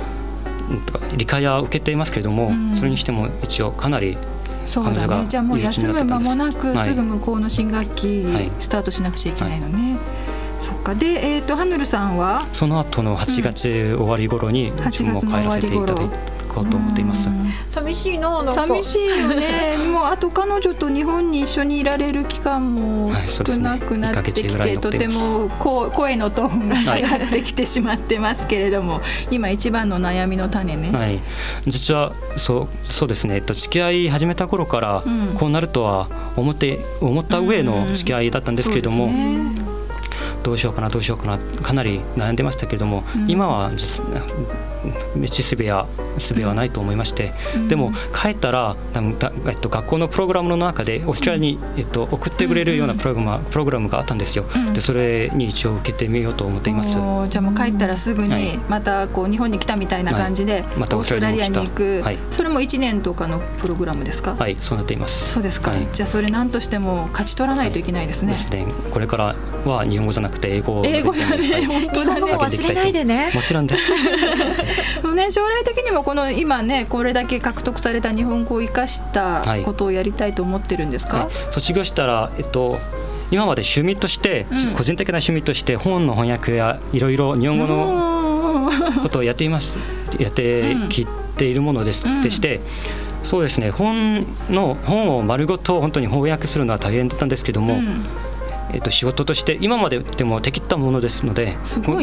[1.17, 4.17] 理解は受けていますけれども、うんそれにしても一応かなり
[4.67, 5.27] そうだね。
[5.27, 6.89] じゃあもう休む間もなくはい。
[6.89, 8.51] すぐ向こうの新学期はい。
[8.59, 9.97] スタートしなくちゃいけないのね、
[10.59, 10.95] そっか。
[10.95, 12.47] で、えー、とハヌルさんは？
[12.53, 16.03] その後の8月終わり頃に自分も帰らせていただ
[16.51, 17.29] こうと思っています。
[17.69, 18.67] 寂しいななんか。
[18.67, 19.79] 寂しいよね。
[19.91, 31.21] もうあと彼女と日本に一緒にいられる期間も少なくなってきて、一ヶ月ぐらい残とてもこう声のトーンが下がってきてしまってますけれども、今一番の悩みの種ね、はい、
[31.67, 35.21] 実はそうそうですね、えっと、付き合い始めた頃からうん。
[35.35, 39.71] こうなるとは思って思った上の付き合いだったんですけれども、そうですね。
[40.43, 43.31] どうしようかなどうしようかなかなり悩んでましたけれども、うん。
[43.31, 44.03] 今は実
[45.17, 45.87] 道すべや
[46.19, 47.69] すべはないと思いまして、うん。
[47.69, 54.73] でも帰ったらえっと、学校のプログラムの中でオーストラリアに、えっと、送ってくれるようなプログラム,、プログラムがあったんですよ、うん。
[54.75, 56.93] でそれに一応受けてみようと思っています。
[56.93, 58.43] じゃあもう帰ったらすぐはい。
[58.43, 60.65] にまたこう日本に来たみたいな感じで、はい。
[60.77, 62.19] またオーストラリアに行く、はい。
[62.31, 65.33] それも1年とかのプログラムですか、はい、そうなっています。
[65.33, 65.89] そうですか、はい。
[65.93, 68.67] じゃあそれ何としても勝ち取らないといけないですね、ですね。
[68.93, 72.15] これからは日本語じゃなくて英語を英語だね、はい本当だ。
[72.15, 73.31] ね忘れないでね。
[73.35, 73.93] もちろんです。
[75.15, 79.63] ね将来的にもこの今ねこれだけ獲得された日本語を生かしたはい。
[79.63, 81.29] ことをやりたいと思ってるんですか、はい。
[81.51, 82.79] 卒業したら、えっと、
[83.31, 84.75] 今まで趣味として、うん。
[84.75, 89.79] 個人的な趣味として本の翻訳やいろいろ日本語ののことをやっています。
[90.19, 90.89] やってうん。
[90.89, 91.07] き
[91.37, 92.23] ているものです、うん。
[92.23, 92.61] でして
[93.23, 97.79] そうですね本の本を丸ごと本当に翻訳するのは大変だったんですけども、
[98.73, 101.57] えっと、仕事として今まででもできたものですのでね。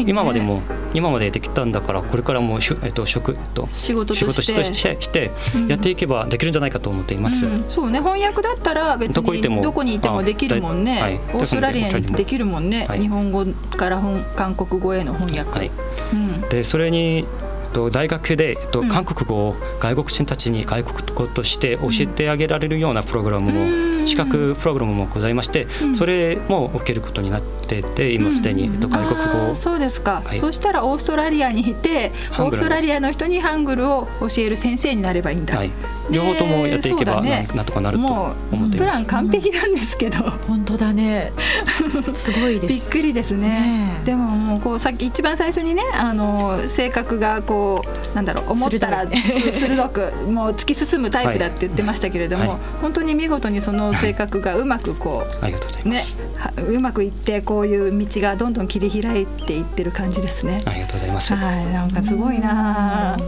[0.06, 0.62] 今までも
[0.94, 4.32] 今までできたんだからこれからもえっと、職、えっと、仕事として。
[4.42, 5.30] 仕事として
[5.68, 7.46] やっていけばできるんじゃないかと思っています。
[7.46, 7.64] うん。
[7.68, 8.00] そうね。
[8.00, 13.00] 翻訳だったら別にどこにいてもできるもんね、あはいオーストラリアにできるもんね、はい。
[13.00, 13.44] 日本語
[13.76, 15.70] から本韓国語への翻訳、はい。
[16.12, 16.40] うん。
[16.48, 17.26] でそれに
[17.72, 18.88] と大学で、えっとうん。
[18.88, 25.94] 韓国語を外国人たちに外国語として教えてあげられるようなプログラムも、うん資格プログラムもございまして、うん。
[25.94, 30.38] それも受けることになってて今すでに、えっと、外国あ語そうですか、はい。
[30.38, 35.70] そしたらオーストラリアにいてオーストラリアの人にハングルを教える先生になればいいんだ、はい、
[36.10, 38.74] 両方ともやっていけば、なんとかなるとも思っています。
[38.74, 39.04] うプラン。
[39.04, 41.32] 完璧なんですけど、本当だね。
[42.14, 42.94] すごいです。
[42.94, 43.48] びっくりですね。
[43.48, 44.06] ねえ。
[44.06, 49.06] でももうこうさっき一番最初にねあの性格がこうなんだろう思ったら
[49.50, 52.58] 鋭くもう突き進むタイプだって言ってましたけれども、はい。
[52.82, 56.16] 本当に見事にその性格がうまくこう、ありがとうございまねす。
[56.36, 60.62] はうまくいってこういう道がどんどん切り開いていってる感じですね。
[60.66, 61.34] ありがとうございます。
[61.34, 63.18] はい、なんかすごいなあ。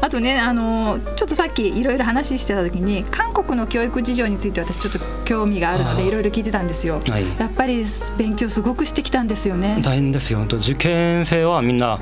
[0.00, 7.00] あとね、あのちょっとさっきいろいろ話してた時に韓国の教育事情について私ちょっと興味があるのでいろいろ聞いてたんですよ。
[7.06, 7.84] はいやっぱり
[8.18, 9.80] 勉強すごくしてきたんですよね。
[9.82, 10.38] 大変ですよ。
[10.40, 12.00] 本当受験生はみんな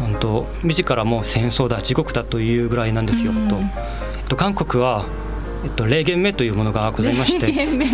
[0.00, 3.32] 本当自らもう戦争だ地獄だというぐらいなんですよ。
[3.32, 3.48] うん
[4.28, 5.06] と韓国は
[5.64, 7.46] えっと霊言目というものがございまして。
[7.46, 7.86] 零限目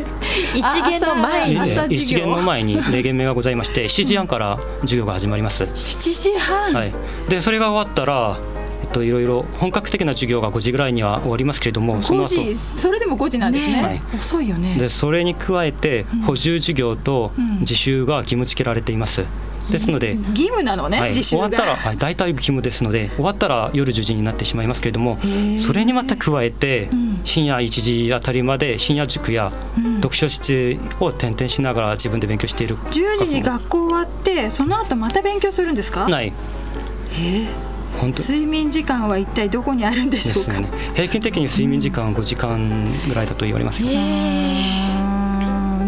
[0.55, 5.65] 一元の前に一元の前に霊言目がございまして 7時半から授業が始まります。
[5.65, 6.93] 7時半、はい、
[7.29, 8.39] でそれが終わったら、
[8.83, 13.77] えっと、いろいろ本格的な授業が5時ぐらいには終わりますけれどもその5後時それでも5時なんですね。
[13.77, 14.77] ねはい遅いよね。
[14.79, 19.25] でそれに加えて補充授業とうん自習が義務付けられています。
[19.73, 25.19] ですので、義務なのね、はい、終わったら、はい、大体義務ですので終わったら夜10時になってしまいますけれども
[25.65, 27.21] それにまた加えて、ん。
[27.25, 27.69] 深夜1
[28.09, 29.97] 時あたりまで深夜塾やうん。
[29.97, 36.09] 読書室を転々しながら自分で勉強している10時に学校終わってその後また勉強するんですか？
[36.09, 36.33] ない。
[37.99, 38.19] 本当。
[38.21, 40.61] 睡眠時間は一体どこにあるんでしょうか？
[40.61, 40.69] ね。
[40.93, 43.95] 平均的に睡眠時間は5時間ぐらいだと言われますよ、うー。
[43.95, 45.04] ん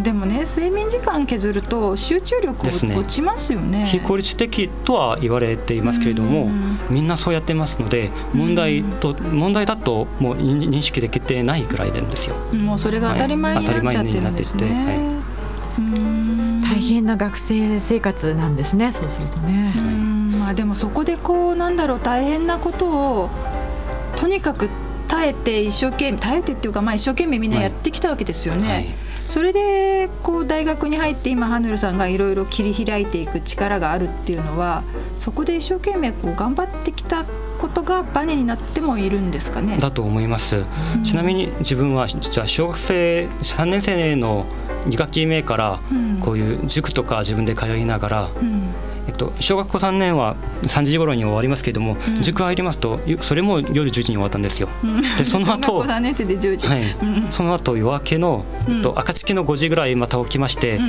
[0.06, 3.86] でもね睡眠時間削ると集中力落ちますよね。
[3.86, 6.78] 非効率的とは言われていますけれども、うん。
[6.90, 12.36] みんなそうやってますので問題と問題だともう認認識できてないぐらいなんですよ。
[12.54, 15.00] もうそれが当たり前になっちゃってるんですね、
[16.62, 19.74] 大変な学生生活なんですねそうするとね。
[20.38, 23.30] まあでもそこでこうなんだろう大変なことを
[24.14, 24.70] とにかく
[25.08, 28.68] 耐えて一生懸命耐えてっていうかまあ一生懸命みんなやってきたわけですよね。
[28.72, 28.86] はい
[29.26, 34.82] それでこう大学に入って今ハヌルさんがいろいろ切り開いていく力があるっていうのは
[35.16, 37.24] そこで一生懸命こう頑張ってきた
[37.58, 39.78] ことがバネになってもいるんですかね？
[39.78, 40.64] だと思います、
[41.04, 44.44] ちなみに自分は実は小学生3年生の
[44.86, 46.20] 2学期目からうん。
[46.20, 48.68] こういう塾とか自分で通いながら、うん
[49.08, 52.22] えっと、小学校3年は3時頃に終わりますけれども、うん。
[52.22, 54.68] 塾入りますとゆそれも夜10時に終わったんですよ。
[54.82, 55.02] うん。
[55.02, 56.66] でその 小学後校3年生で10時。
[56.66, 56.82] はい。
[56.82, 60.84] うんその後夜明けの、えっとうん暁の5時ぐらいまた起きまして、うん。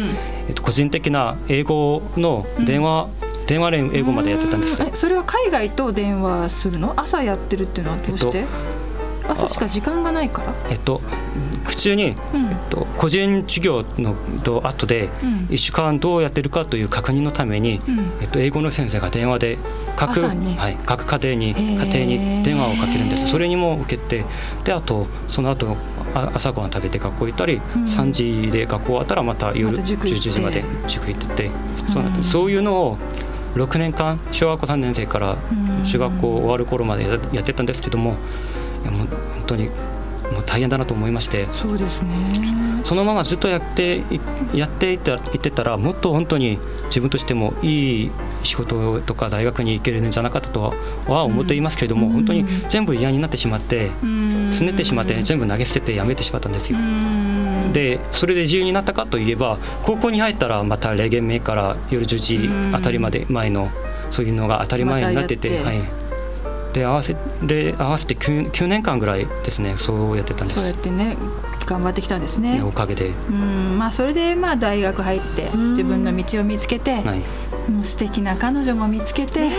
[0.47, 3.07] えっと、個人的な英語の電話、
[3.47, 4.81] 電話連英語までやってたんです。
[4.81, 6.93] えそれは海外と電話するの？
[6.95, 8.45] 朝やってるっていうのはどうして、えっ
[9.29, 10.53] 朝しか時間がないから？
[10.69, 11.01] えっと、
[11.65, 12.45] 普通に、うん。
[12.45, 15.29] えっと、個人授業のと後でうん。
[15.49, 17.99] 1週間どうやってるかという確認のために、うん。
[18.21, 19.57] えっと、英語の先生が電話で
[19.95, 20.33] 各,、は
[20.69, 23.27] い、各家庭に家庭に電話をかけるんです。
[23.27, 24.25] それにも受けて
[24.63, 25.75] であとその後
[26.13, 27.83] あ朝ごはん食べて学校行ったり、うん。
[27.83, 30.29] 3時で学校終わったらまた夜また塾行って。
[30.29, 31.51] 10時まで塾行ってて
[31.87, 32.31] そうなんでうんす。
[32.31, 32.97] そういうのを
[33.55, 35.83] 6年間小学校3年生からうん。
[35.83, 38.13] 中学校終わる頃までややってたんですけどもい
[38.85, 39.69] やもう本当に
[40.31, 41.47] もう大変だなと思いまして。
[41.51, 42.11] そうですね。
[42.83, 44.03] そのままずっとやってい
[44.53, 48.11] やっていってたらもっと本当に自分としてもいい
[48.43, 50.73] 仕事とか大学に行けるんじゃなかったとは
[51.07, 52.13] は思っていますけれども、うん。
[52.13, 54.49] 本当に全部嫌になってしまってうん。
[54.53, 56.79] すねってしまって全部投げ捨ててやめてしまったんですよ。
[56.79, 57.73] うん。
[57.73, 63.69] でそれで自由になったかといえば高校に入ったらまた0限目から夜10時あたりまで前の
[64.11, 65.81] そういうのが当たり前になってて、はい、
[66.77, 70.79] で合わせで合わせて 9, 9年間ぐらいですねそうやってたんでそうやっす。
[70.79, 71.17] てね
[71.65, 72.61] 頑張ってきたんですね。
[72.63, 75.71] おかげで、うんまあそれでまあ大学入ってん。
[75.71, 77.19] 自分の道を見つけて、はい。
[77.69, 79.51] もう素敵な彼女も見つけて、は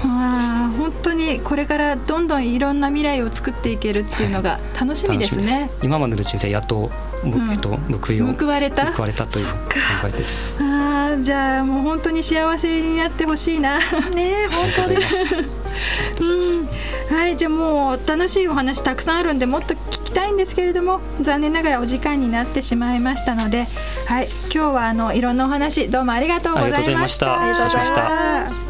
[0.04, 5.70] まあ本当にこれからどんどんいろんな未来を作っていけるっていうのが楽しみです楽しみね。
[5.82, 6.90] 今までの人生やっと、
[7.24, 7.50] むうん。
[7.52, 8.92] えっと、報いを報われた？
[8.92, 9.52] 報われたという考
[10.08, 10.56] えです。
[10.60, 13.78] あーじゃあもう本当に幸せになってほしいな。
[13.78, 15.24] ね本当です
[16.20, 23.66] うん、はいじゃあもう楽しいお話たくさんあるんでもっと聞きたいんですけれども残念ながらお時間になってしまいましたので、
[24.06, 26.84] はい今日はあのいろんなお話どうもありがとうございました。
[26.84, 27.40] ありがとうございました。
[27.40, 28.69] ありがとうございました。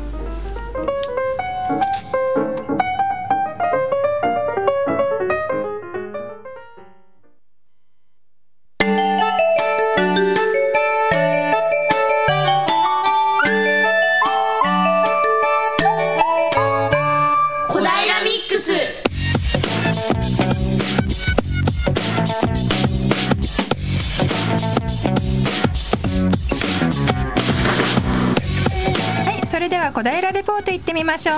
[30.91, 31.37] ってみましょう、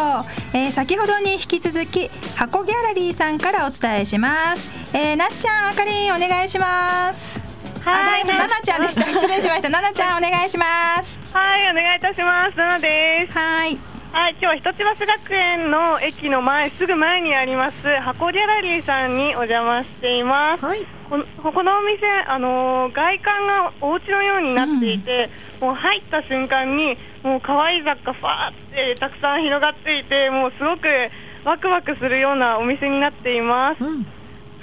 [0.56, 7.40] えー先ほどに引き続き箱ギャラリーさんからお伝えします、えーなっちゃんあかりんお願いします。
[7.84, 9.02] はいななちゃんでした。
[9.02, 9.68] 失礼しました。
[9.68, 11.20] ななちゃんお願いします。
[11.34, 12.56] はい、お願いいたします。
[12.56, 13.36] ななです。
[13.36, 13.76] はい。
[14.12, 20.64] はい、今日は一橋学園の駅の前、すぐ前にあります箱ギャラリーさんにお邪魔しています。
[20.64, 25.28] はいこのこのお店、あのー外観がお家のようになっていて、
[25.60, 30.88] もう入った瞬間にもう可愛い雑貨ファーってたくさん広がっていてもうすごく
[31.44, 33.84] ワクワクするようなお店になっています。
[33.84, 34.06] うん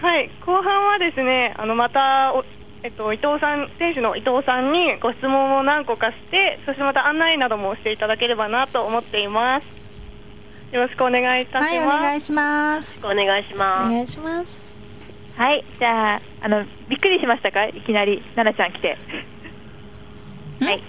[0.01, 2.43] はい、後半はですね、あのまたお
[2.81, 9.79] えっと伊藤さん店主の伊藤さんにご質問を何個かして、そしてまた案内などもしていただければなと思っています。
[10.71, 11.67] よろしくお願いいたします。
[11.67, 13.93] はいお願いしますお願いしおます。
[13.93, 14.68] 願いします
[15.39, 17.65] はい、じゃああのびっくりしましたか？
[17.65, 18.97] いきなり奈々ちゃん来て。
[20.59, 20.83] はい。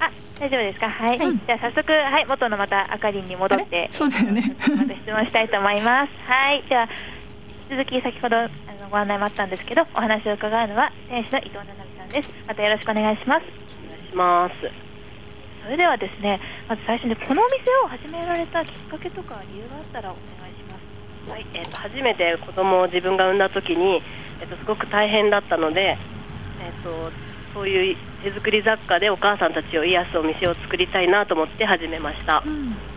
[0.00, 0.10] あ
[0.40, 0.90] 大丈夫ですか？
[0.90, 1.18] はい。
[1.18, 3.86] はいじゃあ早速はい元のまたあかりんに戻って。
[3.92, 6.10] そうだよねまた質問したいと思います。
[6.26, 6.88] はい、じゃあ
[7.70, 8.48] 引き続き先ほどあ
[8.80, 12.30] のご案内もあったんですけど、お話を伺うのは店主の伊藤七海さんです。
[12.48, 13.44] またよろしくお願いします。
[13.44, 14.54] お願いします。
[15.62, 20.49] そそれではですねまず最初にこのお店を始められたきっかけとか理由があったらお願いします
[21.28, 24.02] はいえー、と初めて子供を自分が産んだ時に、
[24.40, 25.98] えー、とすごく大変だったので、
[26.62, 27.12] えー、と
[27.54, 32.50] そういう手作り雑貨でお母さんたちを癒すお店を作りたいなと思って始めました、そ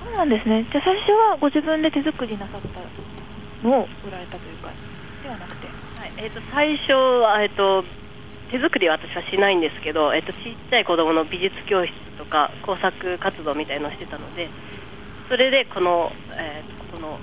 [0.09, 0.65] うなんですね。
[0.71, 4.69] じゃあ最初はご自分で手作りなさったのを売られたというか
[5.23, 5.67] ではなくて。
[5.67, 7.85] はいえー、と最初は、えー、と
[8.51, 14.49] 手作りは私はしないんですけど、えー、とちっちゃい子供の美術教室とか工作活動みたいのをしてたので
[15.29, 17.17] それでこの,、えー、とこの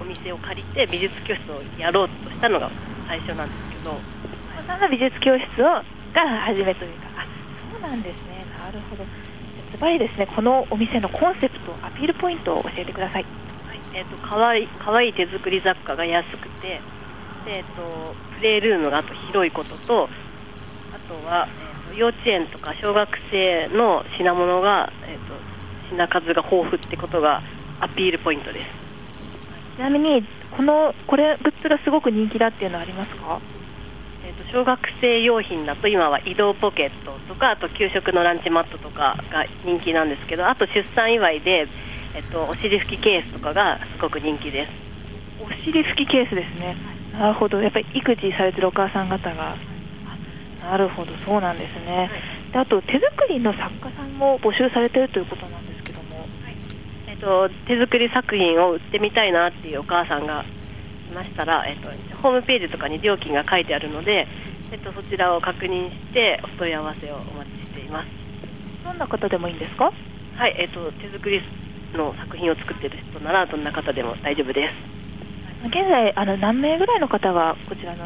[0.00, 2.70] お店を借りて美術教室をやろうとしたのが
[3.06, 3.90] 最初なんですけど。
[3.90, 3.94] お
[4.66, 5.84] 母さんが美術教室をが
[6.46, 7.26] 初めというかあ
[7.72, 8.44] そうなんですね。
[8.58, 9.04] なるほど。
[9.72, 13.24] ズバリですねこのお店のコンセプトアピールポイントを教えてください。
[13.66, 13.80] はい。
[13.94, 16.80] えー、とかわいかわいい手作り雑貨が安くて
[17.44, 20.08] で、えー、とプレイルームがあと広いことと
[20.94, 21.48] あとは、
[21.88, 25.34] えー、と幼稚園とか小学生の品物が、えー、と
[25.90, 27.42] 品数が豊富ってことが
[27.80, 28.89] アピールポイントです
[29.76, 33.40] ちなみにこのこれグッズがすごく人気だっていうのはありますか？
[34.26, 41.66] えー、と小学生用品だと今は移動ポケットとかあと給食のランチマットとかが人気なんですけどあと出産祝いで、
[42.14, 44.72] えー、とお尻拭きケースとかがすごく人気です。
[45.42, 46.76] お尻拭きケースですね。
[47.12, 47.62] なるほど。
[47.62, 49.56] やっぱり育児されてるお母さん方が。
[50.62, 51.14] あなるほど。
[51.24, 52.10] そうなんですね、
[52.52, 55.59] であと手作りの作家さんも募集されてるということなん
[57.20, 60.44] と、手作り作品を売ってみたいなっていうお母さんが
[61.10, 64.26] いましたら、えっと、ホームページとかに料金が書いてあるので、
[64.72, 68.08] えっと、そちらを確認してお問い合わせをお待ちしています。
[68.84, 69.92] どんな方でもいいんですか？
[70.36, 71.42] はい、えっと、手作り
[71.94, 74.74] の作品を作っている人ならどんな方でも大丈夫です。
[75.66, 78.04] 現在あの何名ぐらいの方がこちらの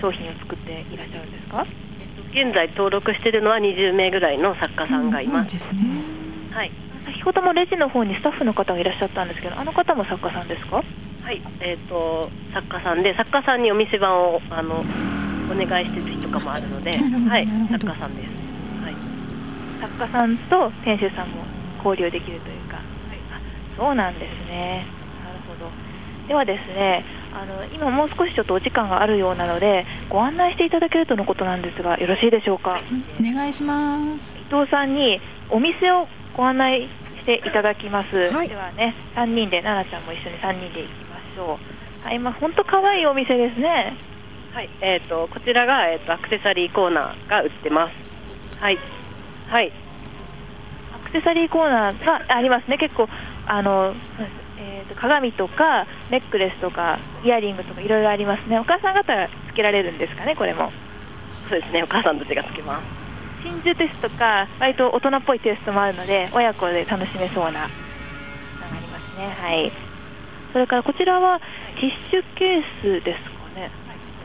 [0.00, 1.66] 商品を作っていらっしゃるんですか？
[2.32, 6.02] 現在登録しているのは20名ぐらいの作家さんがいます、ですね。
[6.50, 6.70] はい、
[7.12, 10.76] 先ほどもレジの方にスタッフの方がいらっしゃったんですけどあの方も作家さんですか？
[10.76, 10.82] は
[11.32, 14.84] いえっと作家さんで作家さんにお店番をあの
[15.50, 18.32] お願いしてる日とかもあるので、はい作家さんです、
[18.84, 18.94] はい。
[19.80, 21.44] 作家さんと店主さんも
[21.84, 23.40] 交流できるというか、あ
[23.76, 24.86] そうなんですね。
[25.24, 25.70] なるほど。
[26.28, 32.80] ではですねあの今もう少しちょっとお時間があるようなのでご案内していただけるとのことなんですがよろしいでしょうか、
[33.20, 34.36] お願いします。
[34.36, 36.06] 伊藤さんにお店を
[36.38, 36.88] ご案内
[37.20, 38.48] していただきます、はい。
[38.48, 41.58] ではね3人で奈々ちゃんも一緒に3人で行きましょ
[42.04, 42.06] う。
[42.06, 43.96] はいまあ本当可愛いお店ですね。
[44.54, 48.60] はい、えっ、とこちらがえっ、とアクセサリーコーナーが売ってます。
[48.60, 48.78] はい、
[49.48, 49.72] はい、
[50.94, 53.08] アクセサリーコーナーがありますね、結構、
[53.46, 53.94] あの
[54.58, 60.70] えーと鏡とかネックレスとかイヤリングとかいろいろありますね、お母さん方がつけられるんですかね、これも。
[61.48, 61.82] そうですね。
[61.82, 62.97] お母さんたちがつけます。
[63.44, 67.68] 真珠テストか、割と大人っぽいテストもあるので、親子で楽しめそうなのがあ
[68.80, 69.28] りますね。
[69.28, 69.72] はい。
[70.52, 71.40] それからこちらは
[71.80, 73.70] ティッシュケースですかね。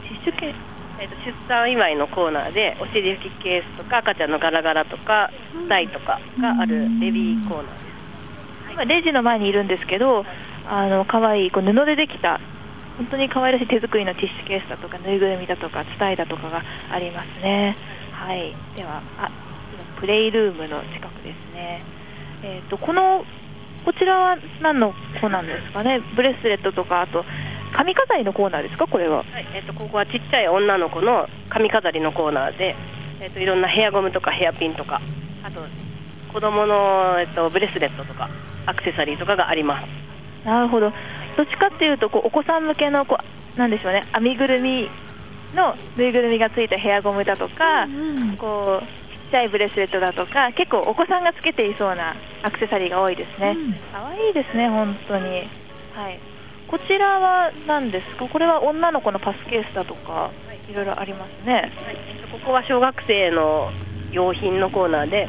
[0.04, 5.32] ティッシュケースえっ、と出産祝いのコーナーでお尻拭きケースとか赤ちゃんのガラガラとか
[5.68, 7.84] 台とかがあるベビーコーナーです。
[8.74, 10.26] 今レジの前にいるんですけど、
[10.68, 12.40] あの可愛いこう布でできた
[12.98, 17.76] 本当に可愛らしい手作りのティッシュケースだとかぬいぐるみだとか伝えだとかがありますね。
[18.24, 18.56] はい。
[18.76, 19.30] ではあ
[19.74, 21.82] 今プレイルームの近くですね。
[22.42, 23.26] えっ、とこの
[23.84, 26.00] こちらは何の子なんですかね？
[26.16, 27.26] ブレスレットとかあと
[27.74, 28.88] 髪飾りのコーナーですか？
[28.88, 29.18] これは。
[29.18, 32.76] はい、えっ、とここはちっちゃい女の子の髪飾りのコーナーで、
[33.20, 35.02] えっ、といろんなヘアゴムとかヘアピンとか、
[35.44, 35.62] あと
[36.32, 38.30] 子供のえっ、とブレスレットとか
[38.66, 39.88] アクセサリーとかがあります。
[40.46, 40.92] なるほど。
[41.36, 43.18] どっちかっていうとこうお子さん向けのこ
[43.56, 44.04] うなんでしょうね。
[44.14, 44.90] 編みぐるみ
[45.56, 47.88] のぬいぐるみがついたヘアゴムだとか。
[48.38, 48.86] こう
[49.34, 53.58] ちっちゃいブレスレットだとか結構お子さんがつけていそうなアクセサリーが多いですね、
[53.92, 55.50] 可愛いですね本当に。
[55.96, 56.20] はい。
[56.68, 58.28] こちらは何ですか？
[58.28, 60.30] これは女の子のパスケースだとか
[60.70, 61.54] いろいろありますね。
[61.54, 61.60] は
[61.92, 63.72] い、えっとここは小学生の
[64.12, 65.28] 用品のコーナーで、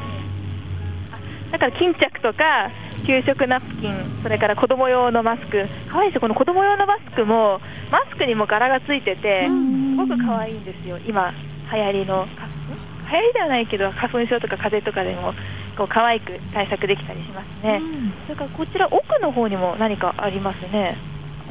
[1.51, 2.69] だから巾着とか
[3.05, 3.93] 給食ナプキン
[4.23, 5.67] それから子供用のマスク。
[5.87, 11.33] 可愛いですよこの子供用のマスクもマスクにも柄がついててすごく可愛いんですよ今。
[11.71, 15.33] 流行りの流行りではないけど花粉症とか風邪とかでも
[15.77, 17.81] こう可愛く対策できたりしますね、
[18.27, 20.97] それからこちら奥の方にも何かありますね。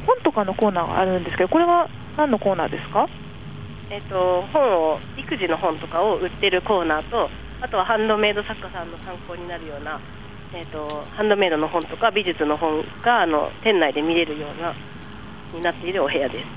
[0.05, 3.07] 本とかのコーナーがあるんですけどこれは何のコーナーですか？
[3.89, 7.29] えっと本を育児の本とかを売ってるコーナーと、
[7.61, 9.99] あとはハンドメイド作家さんの参考になるような、
[10.55, 14.73] えっとハンドメイドの本とか美術の本があの店内で見れるような
[15.53, 16.47] になっているお部屋です。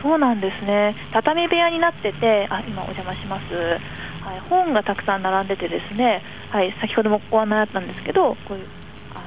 [0.00, 0.94] そうなんですね。
[1.12, 3.54] 畳部屋になっててあ今お邪魔します。
[3.54, 8.66] はい、本がたくさん並んでてですね、はい、先ほどもご案内あったんですけどこういう
[9.14, 9.18] あ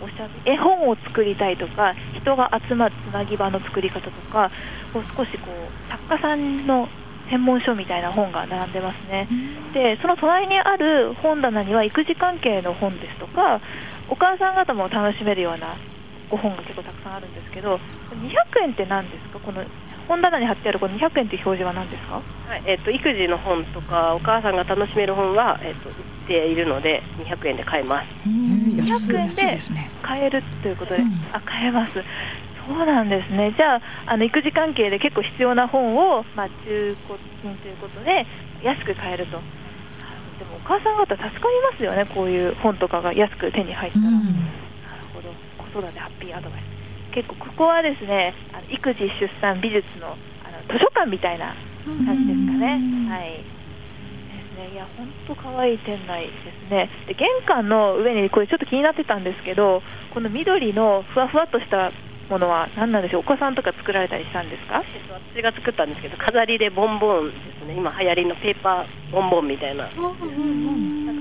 [0.00, 4.50] のおしゃべ絵本を作りたいとか人が集まるつなぎ場の作り方とか
[4.92, 6.88] こう少しこう作家さんの
[7.30, 9.26] 専門書みたいな本が並んでますね、
[9.72, 13.60] でその隣にある本棚には育児関係の本ですとか
[14.08, 15.76] お母さん方も楽しめるような
[16.30, 19.38] ご本が結構たくさんあるんですけど200円って何ですか？
[19.40, 19.64] この
[20.06, 22.14] 本棚に貼ってあるこの200円っていう表示は何ですか？
[22.16, 22.22] は
[22.56, 25.94] いえっと育児の本とかお母さんが楽しめる本は、えっと売っ
[26.26, 28.08] ているので200円で買えます。
[28.76, 29.28] 安い200円
[29.74, 31.12] で買えるということで、うん。
[31.32, 32.02] あ買えます
[32.66, 38.26] そうなんですねじゃああの育児関係で結構必要な本を、まあ、中古品ということで
[38.62, 41.32] 安く買えるとでもお母さん方助かり
[41.70, 44.24] ますよねこういう本とかが安く手に入ったら、なる
[45.12, 46.74] ほど子育てハッピーアドバイス
[47.14, 50.18] 結構ここはですねあの育児出産美術のあの
[50.66, 51.54] 図書館みたいな
[51.84, 52.80] 感じですかね。
[53.08, 53.30] はい。
[53.30, 53.44] で
[54.50, 54.70] すね。
[54.72, 56.32] いや本当可愛い店内で
[56.66, 56.90] すね。
[57.06, 61.92] で玄関の上にこれちょっと気になってたんですけど、この緑のふわふわっとした
[62.30, 63.20] ものは何なんでしょう？
[63.20, 64.82] お子さんとか作られたりしたんですか？
[64.84, 69.92] えっと私が作ったんですけど飾りでボンボンですね今流行りのペーパーボンボンみたいななん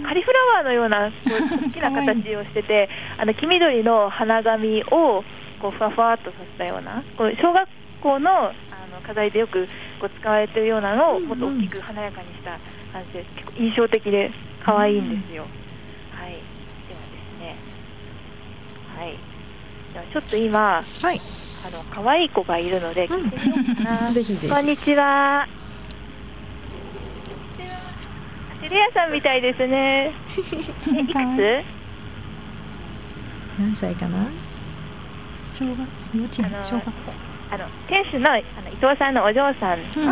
[0.03, 5.23] かカリフラワーのようなこう好きな形をしてて、あの黄緑の花紙を
[5.61, 7.69] こうふわふわっとさせたような、こう小学
[8.01, 8.53] 校のあ
[8.91, 9.67] の飾りでよく
[9.99, 12.59] こう使われているようなのをもっと大きく華やかにした
[12.91, 14.31] 感じで結構印象的で
[14.63, 15.43] 可愛いんですよ。
[16.11, 16.31] はい。
[16.31, 17.55] ではですね、
[18.97, 19.15] はい。
[19.93, 21.21] ではちょっと今はい
[21.65, 24.11] あの可愛い子がいるので聞いてみようかな。
[24.11, 25.47] ぜひぜひこんにちは。
[28.61, 30.11] テレ屋さんみたいですね。
[30.95, 31.63] えいくつ？
[33.59, 34.27] 何歳かな？
[35.47, 35.77] 小学
[36.15, 36.91] 幼稚園小学校
[37.51, 38.41] あの店主のあの
[38.71, 40.11] 伊藤さんのお嬢さんですけど、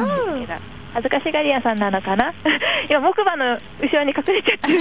[0.94, 2.34] 恥ずかしがり屋さんなのかな？
[2.90, 4.80] 今木馬の後ろに隠れちゃってる。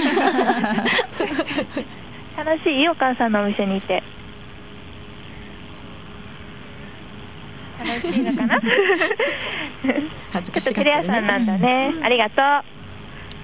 [2.45, 4.03] 楽しいお母さんのお店にいて。
[7.83, 8.59] 楽しいのかな？
[10.31, 11.93] 恥ずかしがってるレ屋さんなんだね。
[12.01, 12.45] ありがとう。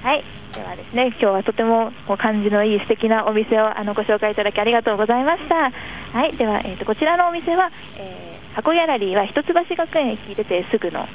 [0.08, 0.24] はい。
[0.54, 5.72] ではですね、今日はとてもこう感じのいい素敵なお店をあのご紹介いただきありがとうございました。
[6.18, 6.34] はい。
[6.34, 11.08] では、えー、とこちらのお店は、えー箱ギャラリーは一橋学園駅出てすぐの、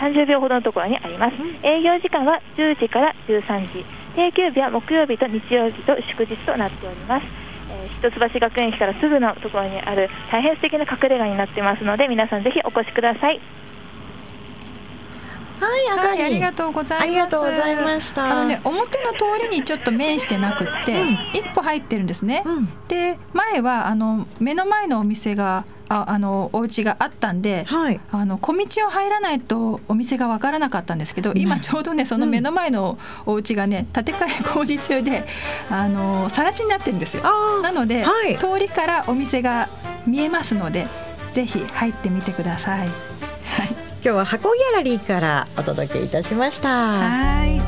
[0.00, 1.34] えー30秒ほどのところにあります。
[1.62, 3.84] 営業時間は10時から13時。
[4.16, 7.49] 定休日は木曜日と日曜日と祝日となっております。
[8.02, 13.40] えー一橋学園駅からすぐのところにある大変素敵な隠れ家になってますので皆さんぜひお越しください。
[15.60, 17.04] はいあかりはい、ありがとうございます。
[17.04, 22.42] ありがとうございましたあのね、表の通りにちょっと面してなくって、一歩入ってるんですね。
[22.46, 27.64] うんで、前はあの目の前のお店が、あ、あのお家があったんで。
[27.64, 28.00] はい。
[28.10, 35.24] あの小道を入らないとお店が分からなかったんですけど今ちょうどねその目の前のお家がね建て替え工事中で
[35.68, 37.24] あの更地になってるんですよ。
[37.62, 38.38] なので、はい。
[38.38, 39.68] 通りからお店が
[40.06, 40.86] 見えますので
[41.32, 42.78] ぜひ入ってみてください。
[42.80, 42.90] はい。
[44.02, 46.68] 今日は箱ギャラリーからお届けいたしました。
[46.68, 47.60] はい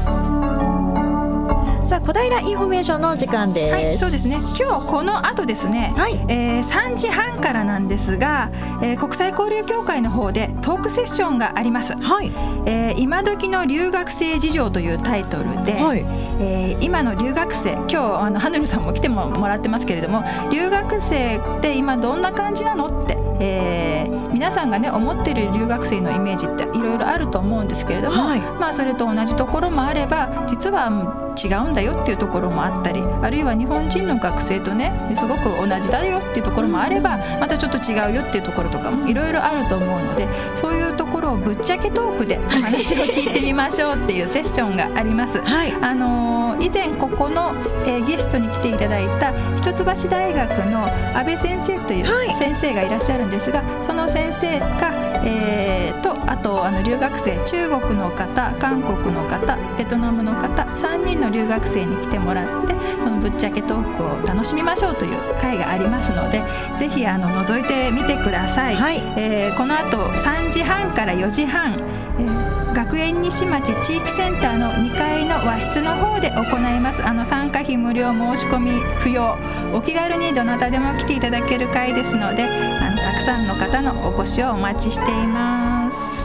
[1.84, 4.36] さあ小平インフォメーションの時間です、はい、そうですね。
[4.58, 6.12] 今日この後ですね、はい。
[6.28, 8.50] えー3時半からなんですが、
[8.82, 11.94] えー国際交流協会の方でトークセッションがあります。
[11.94, 12.30] はい。
[12.66, 16.00] えー今時の留学生事情というタイトルで、はい。
[16.40, 28.40] えー今の留学生今日あのハヌルさんも来てももらってますけれども留学生って今どんな感じなのって、えー皆さんがね思ってる留学生のイメージっていろいろあると思うんですけれども、はい。
[28.40, 31.34] まあそれと同じところもあれば実はうん
[31.74, 45.40] だよっていうところもあったりあるいは日本人の学生とねすごく同じだよっていうところもあればまたちょっと違うよっていうところとかもいろいろあると思うのでそういうところをぶっちゃけトークでお話を聞いてみましょうっていうセッションがあります。
[45.42, 45.72] はい。
[45.80, 47.54] あのー以前ここの、
[47.86, 52.34] えーゲストに来ていただいた一橋大学の安倍先生というはい。
[52.34, 54.92] 先生がいらっしゃるんですが、その先生が、
[55.24, 66.42] えーとあとあの留学生中国の方韓国の方ベトナムの方3人の留学生に来てもらってこのぶっちゃけトークを楽しみましょうという会がありますので
[66.78, 68.74] ぜひあの覗いてみてください。
[68.76, 71.72] はいえーこの後3時半から4時半、
[72.18, 78.70] えー学園西町地域センターの2階の和室の方で行いますあの参加費無料申し込み
[79.00, 79.36] 不要
[79.74, 82.44] お気軽にどなたでも来ていただける会ですので
[82.80, 86.22] あのたくさんの方のお越しをお待ちしています。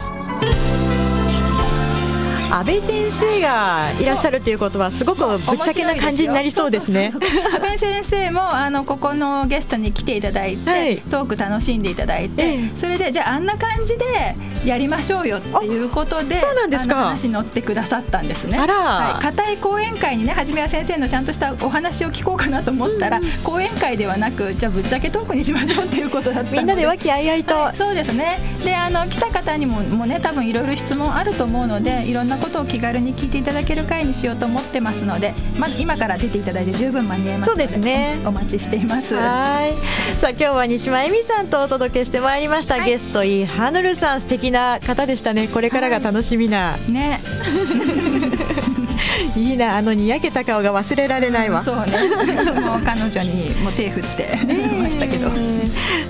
[2.50, 7.12] 安倍先生がいらっしゃるということはすごくぶっちゃけな感じになりそうですね。
[7.12, 10.96] 安倍先生もあのここのゲストに来ていただいて、はい。
[10.96, 12.68] トーク楽しんでいただいて、ええ。
[12.70, 14.04] それでじゃああんな感じで
[14.64, 16.96] やりましょうよっていうことでそうなんですか。
[16.96, 18.58] 話に乗ってくださったんですね。
[18.58, 18.74] あら。
[18.74, 27.76] はい、固い講演会にね初めは先生のちゃんとしたお話を聞こうかなと思ったら、講演会ではなくじゃあぶっちゃけトークにしましょうっていうことだったのでみんなで和気あいあいと、はい。
[27.76, 28.38] そうですね。
[28.64, 38.18] であの来た方にももうね多分いろいろ質問あると思うのでいろんなことを気軽に聞いていただける会にしようと思ってますので、ま、今から出ていただいて十分間に合いますのでそうですね。
[38.24, 39.14] お待ちしています。
[39.14, 39.72] はい。
[40.18, 45.48] さあ今日は西間恵美さんとお届けしてまいりました、ゲストイハヌルさん素敵な方でしたね。
[45.48, 47.20] これからが楽しみな、ね、
[49.36, 49.76] い、いな。
[49.76, 51.82] あのにやけた顔が忘れられないわ、そうね。
[52.60, 54.38] もう彼女にもう手振って
[54.80, 55.30] ましたけど。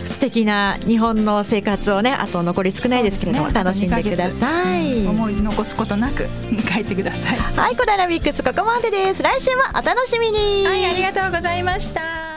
[0.05, 3.53] 素敵な日本の生活をねあと残り少ないですけれどね。
[3.53, 6.29] 楽しんでください、思い残すことなく
[6.67, 7.39] 帰ってください。
[7.39, 9.23] はい小平ミックスここまでです。
[9.23, 10.67] 来週もお楽しみに。
[10.67, 12.28] はい、ありがとうございました。